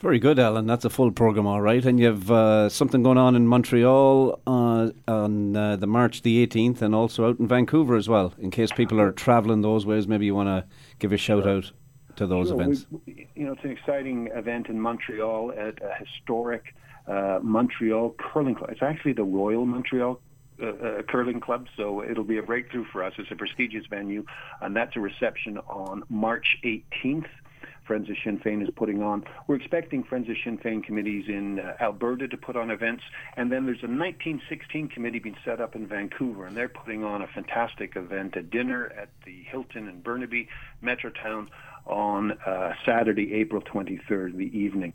[0.00, 0.66] Very good, Alan.
[0.66, 1.82] That's a full program, all right.
[1.84, 6.46] And you have uh, something going on in Montreal uh, on uh, the March the
[6.46, 8.34] 18th, and also out in Vancouver as well.
[8.38, 10.66] In case people are travelling those ways, maybe you want to
[10.98, 11.72] give a shout out
[12.16, 12.86] to those Sure, events.
[13.06, 16.74] we- you know, it's an exciting event in Montreal at a historic
[17.08, 18.70] uh, Montreal curling club.
[18.70, 20.20] It's actually the Royal Montreal
[20.62, 23.12] uh, uh, Curling Club, so it'll be a breakthrough for us.
[23.18, 24.24] It's a prestigious venue,
[24.60, 27.28] and that's a reception on March 18th.
[27.86, 29.22] Friends of Sinn Féin is putting on.
[29.46, 33.04] We're expecting Friends of Sinn Féin committees in uh, Alberta to put on events,
[33.36, 37.22] and then there's a 1916 committee being set up in Vancouver, and they're putting on
[37.22, 40.48] a fantastic event, a dinner at the Hilton in Burnaby,
[40.82, 41.46] Metrotown,
[41.86, 44.92] on uh, Saturday, April 23rd, in the evening.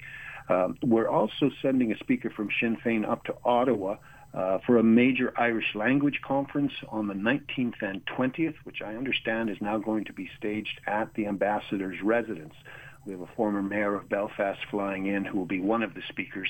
[0.50, 3.96] Um, we're also sending a speaker from Sinn Féin up to Ottawa
[4.34, 9.50] uh, for a major Irish language conference on the 19th and 20th, which I understand
[9.50, 12.54] is now going to be staged at the ambassador's residence.
[13.06, 16.04] We have a former mayor of Belfast flying in who will be one of the
[16.08, 16.50] speakers.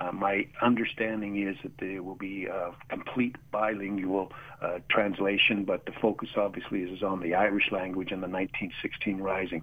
[0.00, 5.92] Uh, my understanding is that there will be a complete bilingual uh, translation, but the
[5.92, 9.62] focus obviously is on the Irish language and the 1916 Rising.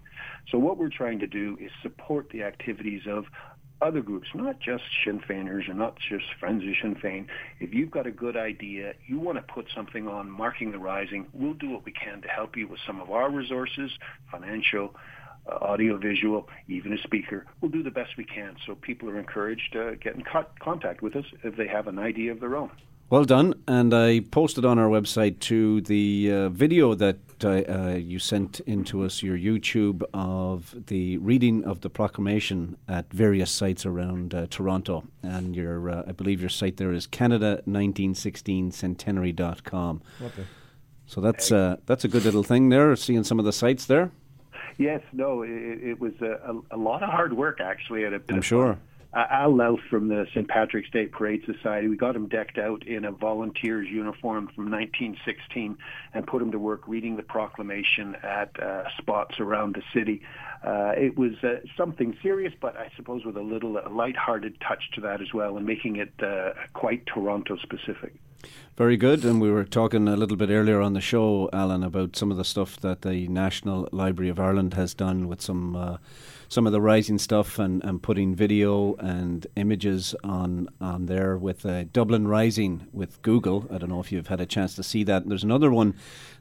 [0.49, 3.25] So what we're trying to do is support the activities of
[3.81, 7.27] other groups, not just Sinn Féiners or not just Friends of Sinn Féin.
[7.59, 11.27] If you've got a good idea, you want to put something on marking the rising,
[11.33, 13.91] we'll do what we can to help you with some of our resources,
[14.31, 14.95] financial,
[15.49, 17.45] uh, audio, visual, even a speaker.
[17.61, 18.57] We'll do the best we can.
[18.65, 21.99] So people are encouraged to get in co- contact with us if they have an
[21.99, 22.71] idea of their own.
[23.09, 23.55] Well done.
[23.67, 28.59] And I posted on our website to the uh, video that uh, uh, you sent
[28.61, 34.47] into us, your YouTube, of the reading of the proclamation at various sites around uh,
[34.49, 35.03] Toronto.
[35.23, 40.01] And your, uh, I believe your site there is Canada1916centenary.com.
[40.21, 40.45] Okay.
[41.05, 44.11] So that's, uh, that's a good little thing there, seeing some of the sites there.
[44.77, 48.05] Yes, no, it, it was a, a, a lot of hard work actually.
[48.05, 48.73] At a bit I'm of sure.
[48.73, 48.81] fun.
[49.11, 50.47] Uh, Al Louth from the St.
[50.47, 55.77] Patrick's Day Parade Society, we got him decked out in a volunteer's uniform from 1916
[56.13, 60.21] and put him to work reading the proclamation at uh, spots around the city.
[60.63, 64.91] Uh, it was uh, something serious, but I suppose with a little uh, light-hearted touch
[64.93, 68.13] to that as well, and making it uh, quite Toronto specific.
[68.77, 69.25] Very good.
[69.25, 72.37] And we were talking a little bit earlier on the show, Alan, about some of
[72.37, 75.97] the stuff that the National Library of Ireland has done with some uh,
[76.49, 81.65] some of the rising stuff and, and putting video and images on on there with
[81.65, 83.67] uh, Dublin Rising with Google.
[83.71, 85.29] I don't know if you've had a chance to see that.
[85.29, 85.93] There's another one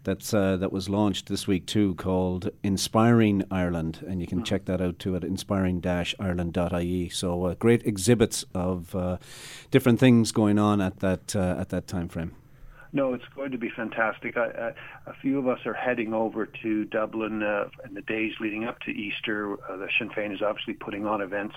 [0.04, 4.64] that's uh, that was launched this week too called Inspiring Ireland, and you can check
[4.64, 7.09] that out too at inspiring-ireland.ie.
[7.11, 9.18] So uh, great exhibits of uh,
[9.70, 12.38] different things going on at that uh, at that time frame.
[12.93, 14.36] No, it's going to be fantastic.
[14.36, 18.32] I, I, a few of us are heading over to Dublin uh, in the days
[18.41, 19.55] leading up to Easter.
[19.68, 21.55] Uh, the Sinn Féin is obviously putting on events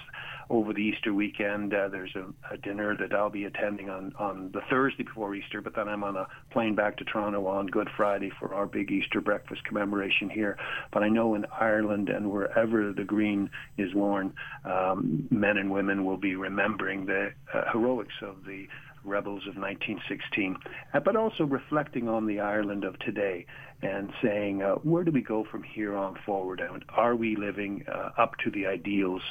[0.49, 1.73] over the Easter weekend.
[1.73, 5.61] Uh, there's a, a dinner that I'll be attending on, on the Thursday before Easter,
[5.61, 8.91] but then I'm on a plane back to Toronto on Good Friday for our big
[8.91, 10.57] Easter breakfast commemoration here.
[10.91, 14.33] But I know in Ireland and wherever the green is worn,
[14.65, 18.67] um, men and women will be remembering the uh, heroics of the
[19.03, 20.57] rebels of 1916,
[20.93, 23.45] uh, but also reflecting on the Ireland of today
[23.81, 26.59] and saying, uh, where do we go from here on forward?
[26.59, 29.21] And are we living uh, up to the ideals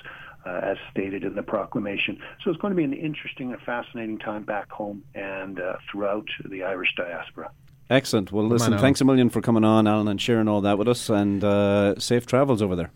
[0.44, 2.18] uh, as stated in the proclamation?
[2.42, 6.28] So it's going to be an interesting and fascinating time back home and uh, throughout
[6.48, 7.50] the Irish diaspora.
[7.88, 8.30] Excellent.
[8.30, 11.10] Well, listen, thanks a million for coming on, Alan, and sharing all that with us,
[11.10, 12.92] and uh, safe travels over there.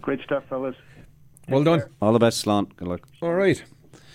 [0.00, 0.76] Great stuff, fellas.
[1.48, 1.82] Well done.
[2.00, 2.74] All the best, Slán.
[2.76, 3.00] Good luck.
[3.20, 3.62] All right.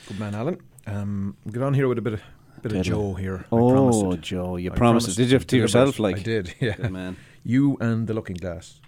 [0.08, 0.58] Good man, Alan.
[0.88, 2.22] Um, get on here with a bit of
[2.62, 3.46] bit of Joe here.
[3.52, 4.22] I Oh, promised it.
[4.22, 5.16] Joe, you I promised it.
[5.16, 6.18] Did you to to deliver yourself, like?
[6.20, 6.54] I did.
[6.62, 7.18] Yeah, Good man.
[7.44, 8.80] You and the Looking Glass.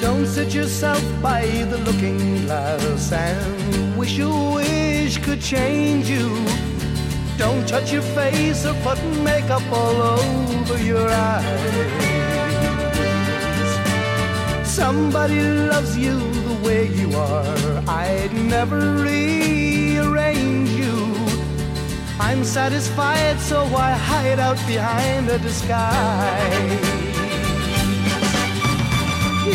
[0.00, 6.28] Don't sit yourself by the looking glass and wish a wish could change you.
[7.38, 12.26] Don't touch your face or put makeup all over your eyes.
[14.66, 17.82] Somebody loves you the way you are.
[17.86, 21.14] I'd never rearrange you.
[22.18, 26.80] I'm satisfied, so I hide out behind a disguise.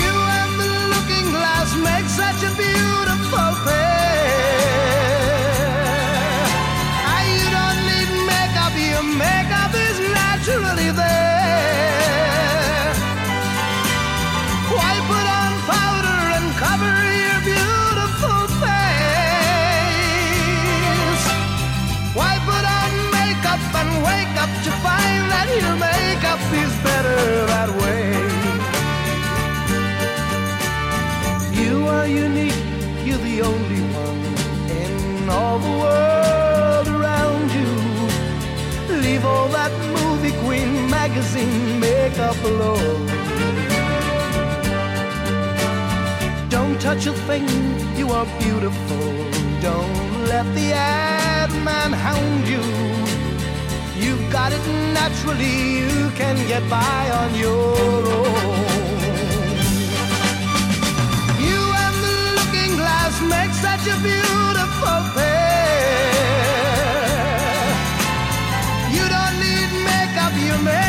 [0.02, 3.11] You and the looking glass make such a beautiful
[9.22, 12.92] makeup, is naturally there.
[14.76, 19.82] Why put on powder and cover your beautiful face?
[22.18, 27.20] Why put on makeup and wake up to find that your makeup is better
[27.54, 28.21] that way?
[41.12, 43.06] Magazine makeup alone.
[46.50, 47.48] Don't touch a thing,
[47.98, 49.06] you are beautiful.
[49.62, 52.64] Don't let the ad man hound you.
[54.02, 57.76] You've got it naturally, you can get by on your
[58.18, 58.68] own.
[61.48, 66.22] You and the looking glass make such a beautiful pair.
[68.96, 70.81] You don't need makeup, your makeup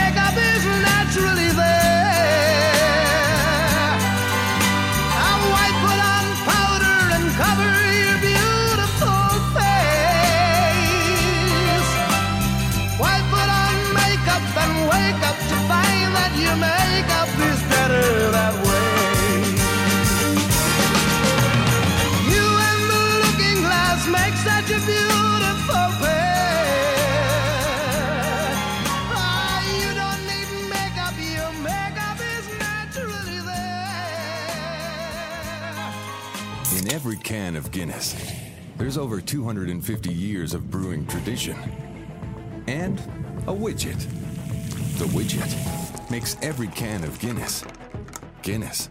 [37.22, 38.14] can of Guinness,
[38.76, 41.56] there's over 250 years of brewing tradition.
[42.66, 42.98] And
[43.46, 43.98] a widget.
[44.98, 45.81] The widget
[46.12, 47.64] makes every can of Guinness
[48.42, 48.90] Guinness.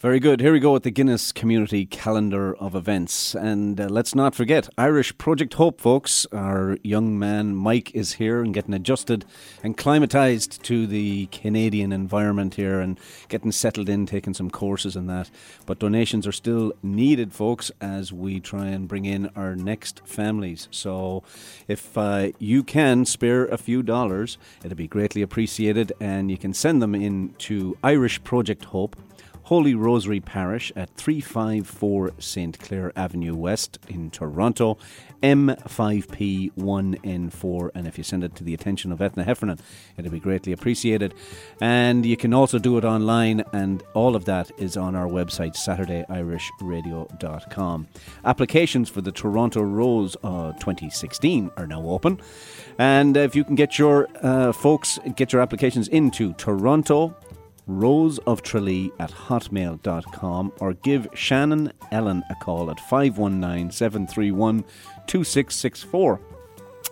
[0.00, 0.42] Very good.
[0.42, 3.34] Here we go with the Guinness Community Calendar of Events.
[3.34, 6.26] And uh, let's not forget Irish Project Hope, folks.
[6.32, 9.24] Our young man Mike is here and getting adjusted
[9.62, 15.08] and climatized to the Canadian environment here and getting settled in, taking some courses and
[15.08, 15.30] that.
[15.64, 20.68] But donations are still needed, folks, as we try and bring in our next families.
[20.70, 21.22] So
[21.68, 25.94] if uh, you can spare a few dollars, it'd be greatly appreciated.
[26.00, 28.94] And you can send them in to Irish Project Hope.
[29.46, 32.58] Holy Rosary Parish at 354 St.
[32.58, 34.76] Clair Avenue West in Toronto,
[35.22, 37.70] M5P1N4.
[37.72, 39.60] And if you send it to the attention of Ethna Heffernan,
[39.96, 41.14] it'll be greatly appreciated.
[41.60, 45.54] And you can also do it online, and all of that is on our website,
[45.54, 47.86] SaturdayIrishRadio.com.
[48.24, 52.20] Applications for the Toronto Rose uh, 2016 are now open.
[52.78, 57.14] And if you can get your uh, folks, get your applications into Toronto
[57.66, 64.62] Rose of Tralee at hotmail.com or give Shannon Ellen a call at 519 731
[65.06, 66.20] 2664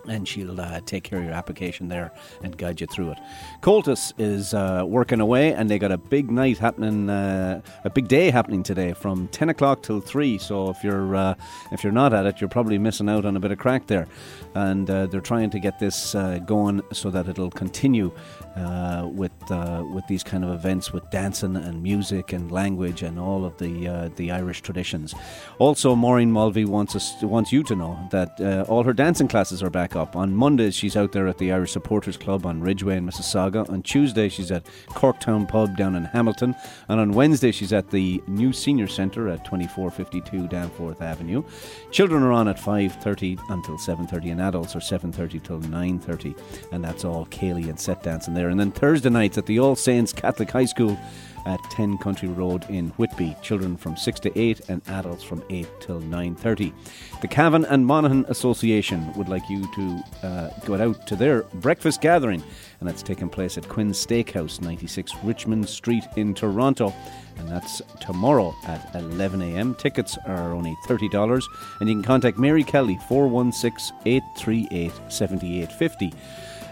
[0.07, 2.11] and she'll uh, take care of your application there
[2.43, 3.17] and guide you through it.
[3.61, 8.07] Comhaltas is uh, working away, and they got a big night happening, uh, a big
[8.07, 10.37] day happening today from ten o'clock till three.
[10.37, 11.35] So if you're uh,
[11.71, 14.07] if you're not at it, you're probably missing out on a bit of craic there.
[14.53, 18.11] And uh, they're trying to get this uh, going so that it'll continue
[18.55, 23.19] uh, with uh, with these kind of events with dancing and music and language and
[23.19, 25.13] all of the uh, the Irish traditions.
[25.59, 29.61] Also, Maureen Mulvey wants us wants you to know that uh, all her dancing classes
[29.61, 30.15] are back up.
[30.15, 33.69] On Mondays, she's out there at the Irish Supporters Club on Ridgeway in Mississauga.
[33.69, 36.55] On Tuesday, she's at Corktown Pub down in Hamilton,
[36.87, 41.43] and on Wednesday, she's at the new Senior Centre at 2452 Danforth Avenue.
[41.91, 46.35] Children are on at 5:30 until 7:30, and adults are 7:30 till 9:30,
[46.71, 48.44] and that's all Céilí and set dancing there.
[48.49, 50.97] And then Thursday nights at the All Saints Catholic High School
[51.45, 53.35] at 10 Country Road in Whitby.
[53.41, 56.73] Children from 6 to 8 and adults from 8 till 9.30.
[57.21, 62.01] The Cavan and Monaghan Association would like you to uh, go out to their breakfast
[62.01, 62.43] gathering
[62.79, 66.93] and that's taking place at Quinn's Steakhouse, 96 Richmond Street in Toronto.
[67.37, 69.77] And that's tomorrow at 11am.
[69.77, 71.43] Tickets are only $30
[71.79, 76.13] and you can contact Mary Kelly 416 838 7850.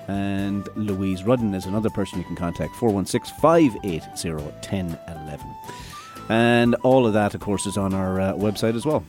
[0.08, 5.56] And Louise Rudden is another person you can contact 416 580 1011.
[6.30, 9.04] And all of that, of course, is on our uh, website as well.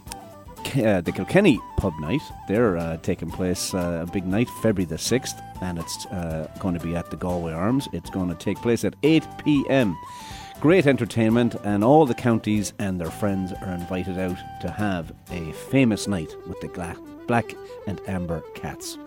[0.77, 4.97] Uh, the Kilkenny Pub Night, they're uh, taking place uh, a big night, February the
[4.97, 7.87] 6th, and it's uh, going to be at the Galway Arms.
[7.93, 9.97] It's going to take place at 8 pm.
[10.61, 15.53] Great entertainment, and all the counties and their friends are invited out to have a
[15.53, 16.97] famous night with the gla-
[17.29, 17.55] Black
[17.87, 18.99] and Amber Cats.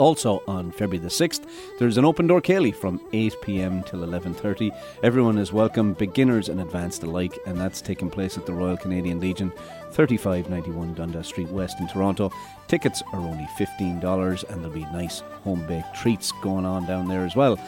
[0.00, 1.46] Also on February the 6th,
[1.78, 4.72] there's an open door Céilí from 8 pm till 11:30.
[5.02, 9.20] Everyone is welcome, beginners and advanced alike, and that's taking place at the Royal Canadian
[9.20, 9.52] Legion,
[9.92, 12.32] 3591 Dundas Street West in Toronto.
[12.66, 17.26] Tickets are only $15 and there'll be nice home baked treats going on down there
[17.26, 17.58] as well.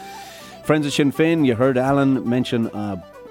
[0.63, 2.67] Friends of Sinn Féin, you heard Alan mention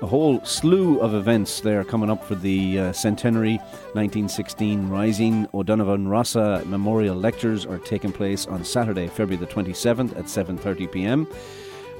[0.02, 3.56] a whole slew of events there coming up for the uh, centenary
[3.94, 10.24] 1916 Rising O'Donovan Rossa Memorial Lectures are taking place on Saturday, February the 27th at
[10.24, 11.28] 7:30 p.m.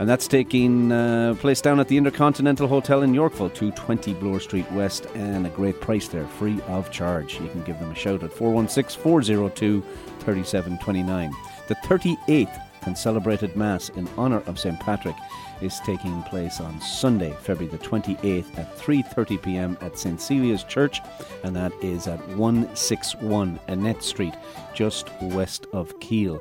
[0.01, 4.71] And that's taking uh, place down at the Intercontinental Hotel in Yorkville, 220 Bloor Street
[4.73, 7.39] West, and a great price there, free of charge.
[7.41, 9.81] You can give them a shout at 416 402
[10.19, 11.33] 3729.
[11.69, 14.79] The 38th and celebrated Mass in honour of St.
[14.81, 15.17] Patrick
[15.63, 19.79] is taking place on Sunday, February the 28th at 3:30 p.m.
[19.81, 20.21] at St.
[20.21, 21.01] Celia's Church,
[21.45, 24.35] and that is at 161 Annette Street,
[24.75, 26.41] just west of Keele.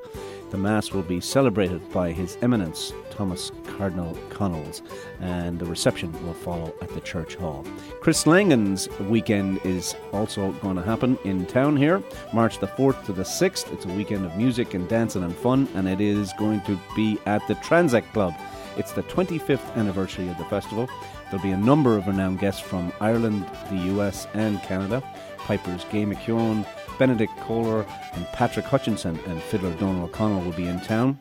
[0.49, 4.81] The Mass will be celebrated by His Eminence Thomas Cardinal Collins,
[5.19, 7.65] and the reception will follow at the Church Hall.
[8.01, 12.03] Chris Langan's weekend is also going to happen in town here,
[12.33, 13.71] March the 4th to the 6th.
[13.71, 17.17] It's a weekend of music and dancing and fun, and it is going to be
[17.25, 18.33] at the Tranzac Club.
[18.77, 20.89] It's the 25th anniversary of the festival.
[21.25, 25.03] There'll be a number of renowned guests from Ireland, the US, and Canada.
[25.39, 26.65] Pipers Gay McKeon,
[26.97, 31.19] Benedict Koehler, and Patrick Hutchinson, and fiddler Donald O'Connell will be in town.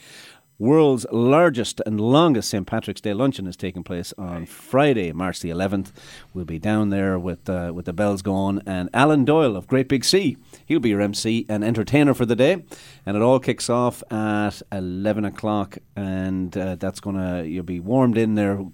[0.57, 2.65] world's largest and longest St.
[2.65, 5.91] Patrick's Day luncheon is taking place on Friday, March the 11th.
[6.33, 9.89] We'll be down there with uh, with the bells going, and Alan Doyle of Great
[9.89, 10.37] Big Sea.
[10.65, 12.63] He'll be your MC and entertainer for the day,
[13.05, 18.17] and it all kicks off at 11 o'clock, and uh, that's gonna you'll be warmed
[18.17, 18.65] in there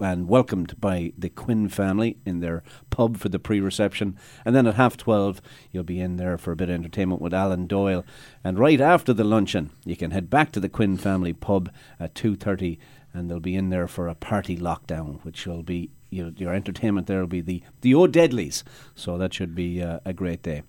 [0.00, 4.16] and welcomed by the Quinn family in their pub for the pre-reception.
[4.44, 5.40] And then at half twelve,
[5.70, 8.04] you'll be in there for a bit of entertainment with Alan Doyle.
[8.42, 12.14] And right after the luncheon, you can head back to the Quinn family pub at
[12.14, 12.78] two thirty,
[13.12, 17.06] and they'll be in there for a party lockdown, which will be your, your entertainment.
[17.06, 18.62] There will be the the O'Deadleys,
[18.94, 20.62] so that should be uh, a great day.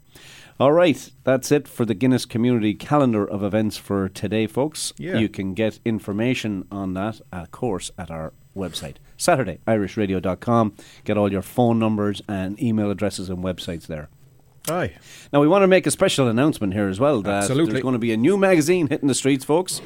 [0.59, 4.93] All right, that's it for the Guinness Community Calendar of Events for today, folks.
[4.97, 5.17] Yeah.
[5.17, 10.75] You can get information on that, of course, at our website, SaturdayIrishRadio.com.
[11.03, 14.09] Get all your phone numbers and email addresses and websites there.
[14.69, 14.93] Aye.
[15.33, 17.73] Now, we want to make a special announcement here as well that Absolutely.
[17.73, 19.81] there's going to be a new magazine hitting the streets, folks,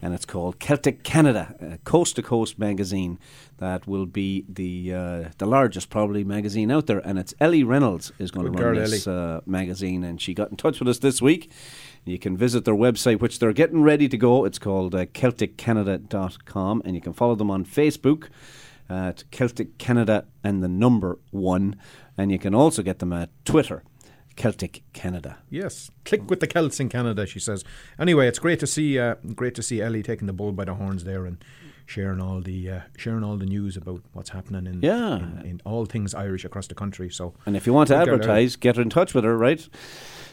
[0.00, 3.18] and it's called Celtic Canada, a coast to coast magazine
[3.58, 7.00] that will be the uh, the largest, probably, magazine out there.
[7.00, 10.32] And it's Ellie Reynolds is going Good to run girl, this uh, magazine, and she
[10.32, 11.50] got in touch with us this week.
[12.06, 14.44] You can visit their website, which they're getting ready to go.
[14.44, 18.28] It's called uh, CelticCanada.com, and you can follow them on Facebook
[18.88, 21.76] at Celtic Canada and the number one,
[22.16, 23.82] and you can also get them at Twitter,
[24.36, 25.38] Celtic Canada.
[25.50, 27.26] Yes, click with the Celts in Canada.
[27.26, 27.64] She says.
[27.98, 30.74] Anyway, it's great to see uh, great to see Ellie taking the bull by the
[30.74, 31.42] horns there and
[31.86, 35.16] sharing all the uh, sharing all the news about what's happening in, Yeah.
[35.16, 37.10] in, in all things Irish across the country.
[37.10, 39.66] So, And if you want to advertise, get in touch with her, right?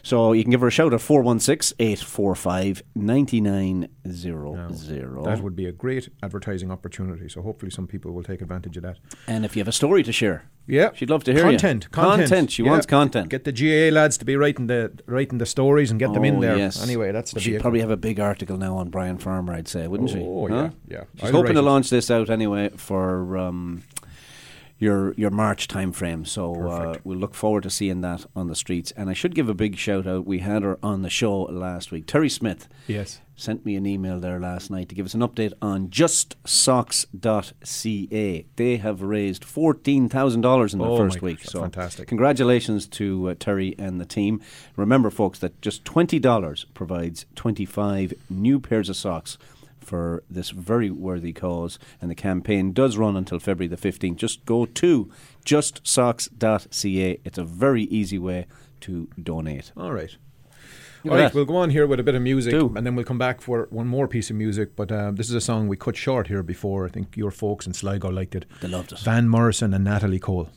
[0.04, 5.24] So you can give her a shout at 416 845 9900.
[5.26, 7.30] That would be a great advertising opportunity.
[7.30, 8.98] So hopefully some people will take advantage of that.
[9.28, 11.90] And if you have a story to share, yeah, she'd love to hear content, you.
[11.90, 12.70] content, She yeah.
[12.72, 13.30] wants content.
[13.30, 16.38] Get the GAA lads to be writing the writing the stories and get them in
[16.38, 16.58] Oh, there.
[16.58, 16.82] Yes.
[16.84, 17.64] Anyway, that's the She'd vehicle.
[17.64, 20.20] probably have a big article now on Brian Farmer, I'd say, wouldn't she?
[20.22, 20.56] Oh, Huh?
[20.56, 21.04] yeah, yeah.
[21.16, 23.84] She's I'll hoping to launch this out anyway for um,
[24.80, 26.26] your your March timeframe.
[26.28, 28.92] So uh, we'll look forward to seeing that on the streets.
[28.98, 30.26] And I should give a big shout out.
[30.26, 32.06] We had her on the show last week.
[32.08, 32.68] Terry Smith.
[32.88, 33.22] Yes.
[33.36, 35.90] Sent me an email there last night to give us an update on
[37.12, 38.46] justsocks.ca.
[38.56, 41.38] They have raised $14,000 in the Oh first week.
[41.40, 42.08] gosh, So fantastic.
[42.08, 44.42] Congratulations to uh, Terry and the team.
[44.76, 49.38] Remember, folks, that just $20 provides 25 new pairs of socks
[49.82, 51.80] for this very worthy cause.
[52.02, 54.16] And the campaign does run until February the 15th.
[54.16, 55.12] Just go to
[55.46, 57.20] justsocks.ca.
[57.24, 58.48] It's a very easy way
[58.82, 59.72] to donate.
[59.76, 60.16] All right.
[61.04, 61.34] All right, that.
[61.34, 62.72] we'll go on here with a bit of music, Do.
[62.76, 64.76] and then we'll come back for one more piece of music.
[64.76, 66.86] But um, this is a song we cut short here before.
[66.86, 68.46] I think your folks in Sligo liked it.
[68.62, 69.00] They loved it.
[69.00, 70.50] Van Morrison and Natalie Cole.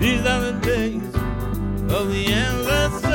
[0.00, 1.02] These are the days
[1.92, 3.07] of the endless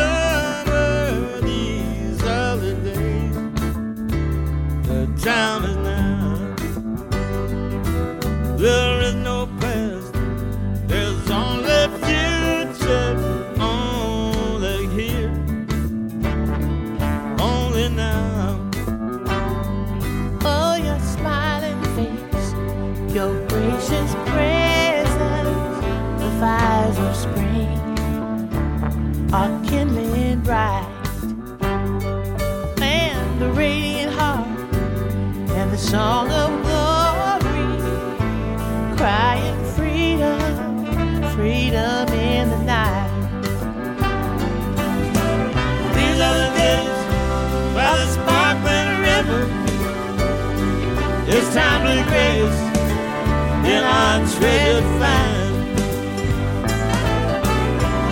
[54.37, 55.77] treasured find.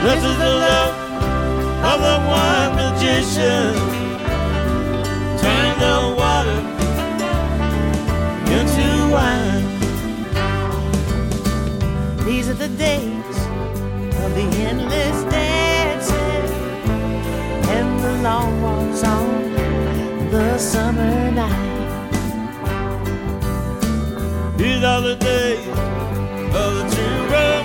[0.03, 0.95] This is the love
[1.91, 3.73] of the one magician.
[5.41, 6.59] Turn the water
[8.57, 9.65] into wine.
[12.25, 13.37] These are the days
[14.23, 16.47] of the endless dancing
[17.75, 19.27] and the long walks on
[20.29, 21.69] the summer night.
[24.57, 25.90] These are the days
[26.61, 27.60] of the true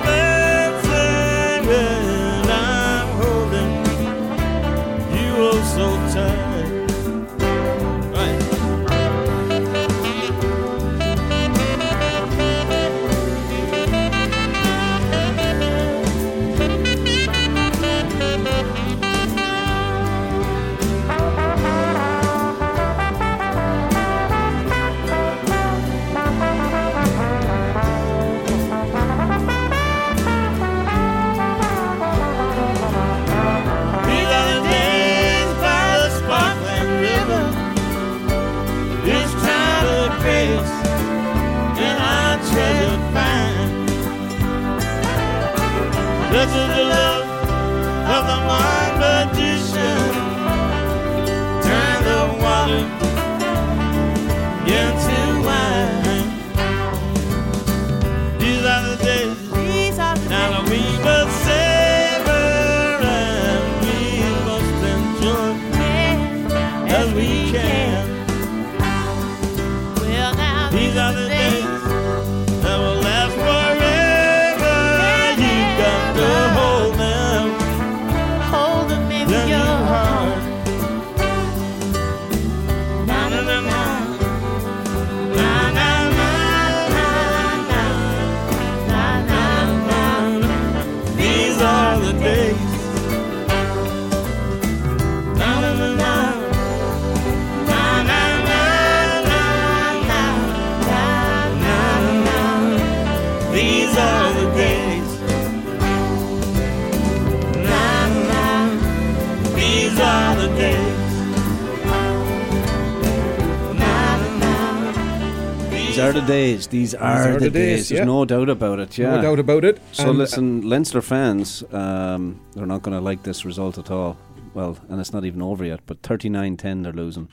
[116.94, 117.38] are the days.
[117.38, 117.88] These are, the, days.
[117.88, 118.04] There's yeah.
[118.04, 118.98] no doubt about it.
[118.98, 119.80] Yeah, No doubt about it.
[119.92, 123.90] So And, uh, listen, Leinster fans, um, they're not going to like this result at
[123.90, 124.16] all.
[124.54, 125.80] Well, and it's not even over yet.
[125.86, 127.28] But 39-10 they're losing,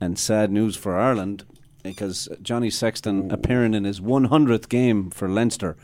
[0.00, 1.44] and sad news for Ireland
[1.82, 5.76] because Johnny Sexton appearing in his 100th game for Leinster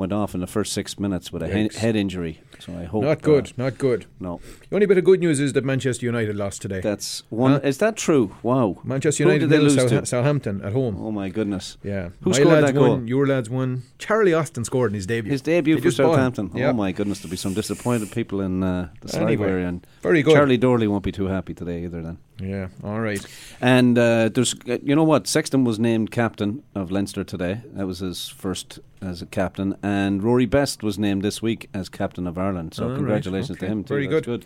[0.00, 2.40] went off in the first six minutes with a he- head injury.
[2.58, 4.06] So I hope Not good, uh, not good.
[4.18, 4.40] No.
[4.68, 6.80] The only bit of good news is that Manchester United lost today.
[6.80, 7.52] That's one.
[7.52, 7.60] Huh?
[7.62, 8.34] Is that true?
[8.42, 8.78] Wow.
[8.82, 10.06] Manchester Who United did they lose Southa- to?
[10.06, 10.96] Southampton at home.
[10.98, 11.76] Oh my goodness.
[11.82, 12.08] Yeah.
[12.22, 12.88] Who My scored lads that goal?
[12.90, 13.82] won, your lads won.
[13.98, 15.30] Charlie Austin scored in his debut.
[15.30, 15.90] His debut They for.
[15.90, 16.50] Southampton.
[16.54, 16.70] Yeah.
[16.70, 19.68] Oh my goodness, there'll be some disappointed people in uh, the Sligo Anyway, area.
[19.68, 20.34] And very good.
[20.34, 22.00] Charlie Dorley won't be too happy today either.
[22.02, 22.18] Then.
[22.40, 22.68] Yeah.
[22.82, 23.24] All right.
[23.60, 25.26] And uh, there's, uh, you know what?
[25.26, 27.60] Sexton was named captain of Leinster today.
[27.74, 29.76] That was his first as a captain.
[29.82, 32.74] And Rory Best was named this week as captain of Ireland.
[32.74, 33.94] So All right, congratulations okay, to him too.
[33.94, 34.44] Very That's good.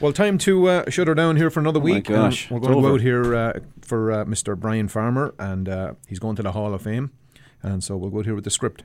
[0.00, 2.04] Well, time to uh, shut her down here for another Oh my week.
[2.04, 4.58] gosh, Um, we're going to go out here uh, for uh, Mr.
[4.58, 7.12] Brian Farmer, and uh, he's going to the Hall of Fame.
[7.62, 8.84] And so we'll go out here with the script.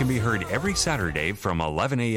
[0.00, 2.08] Can be heard every Saturday from 11 a.m.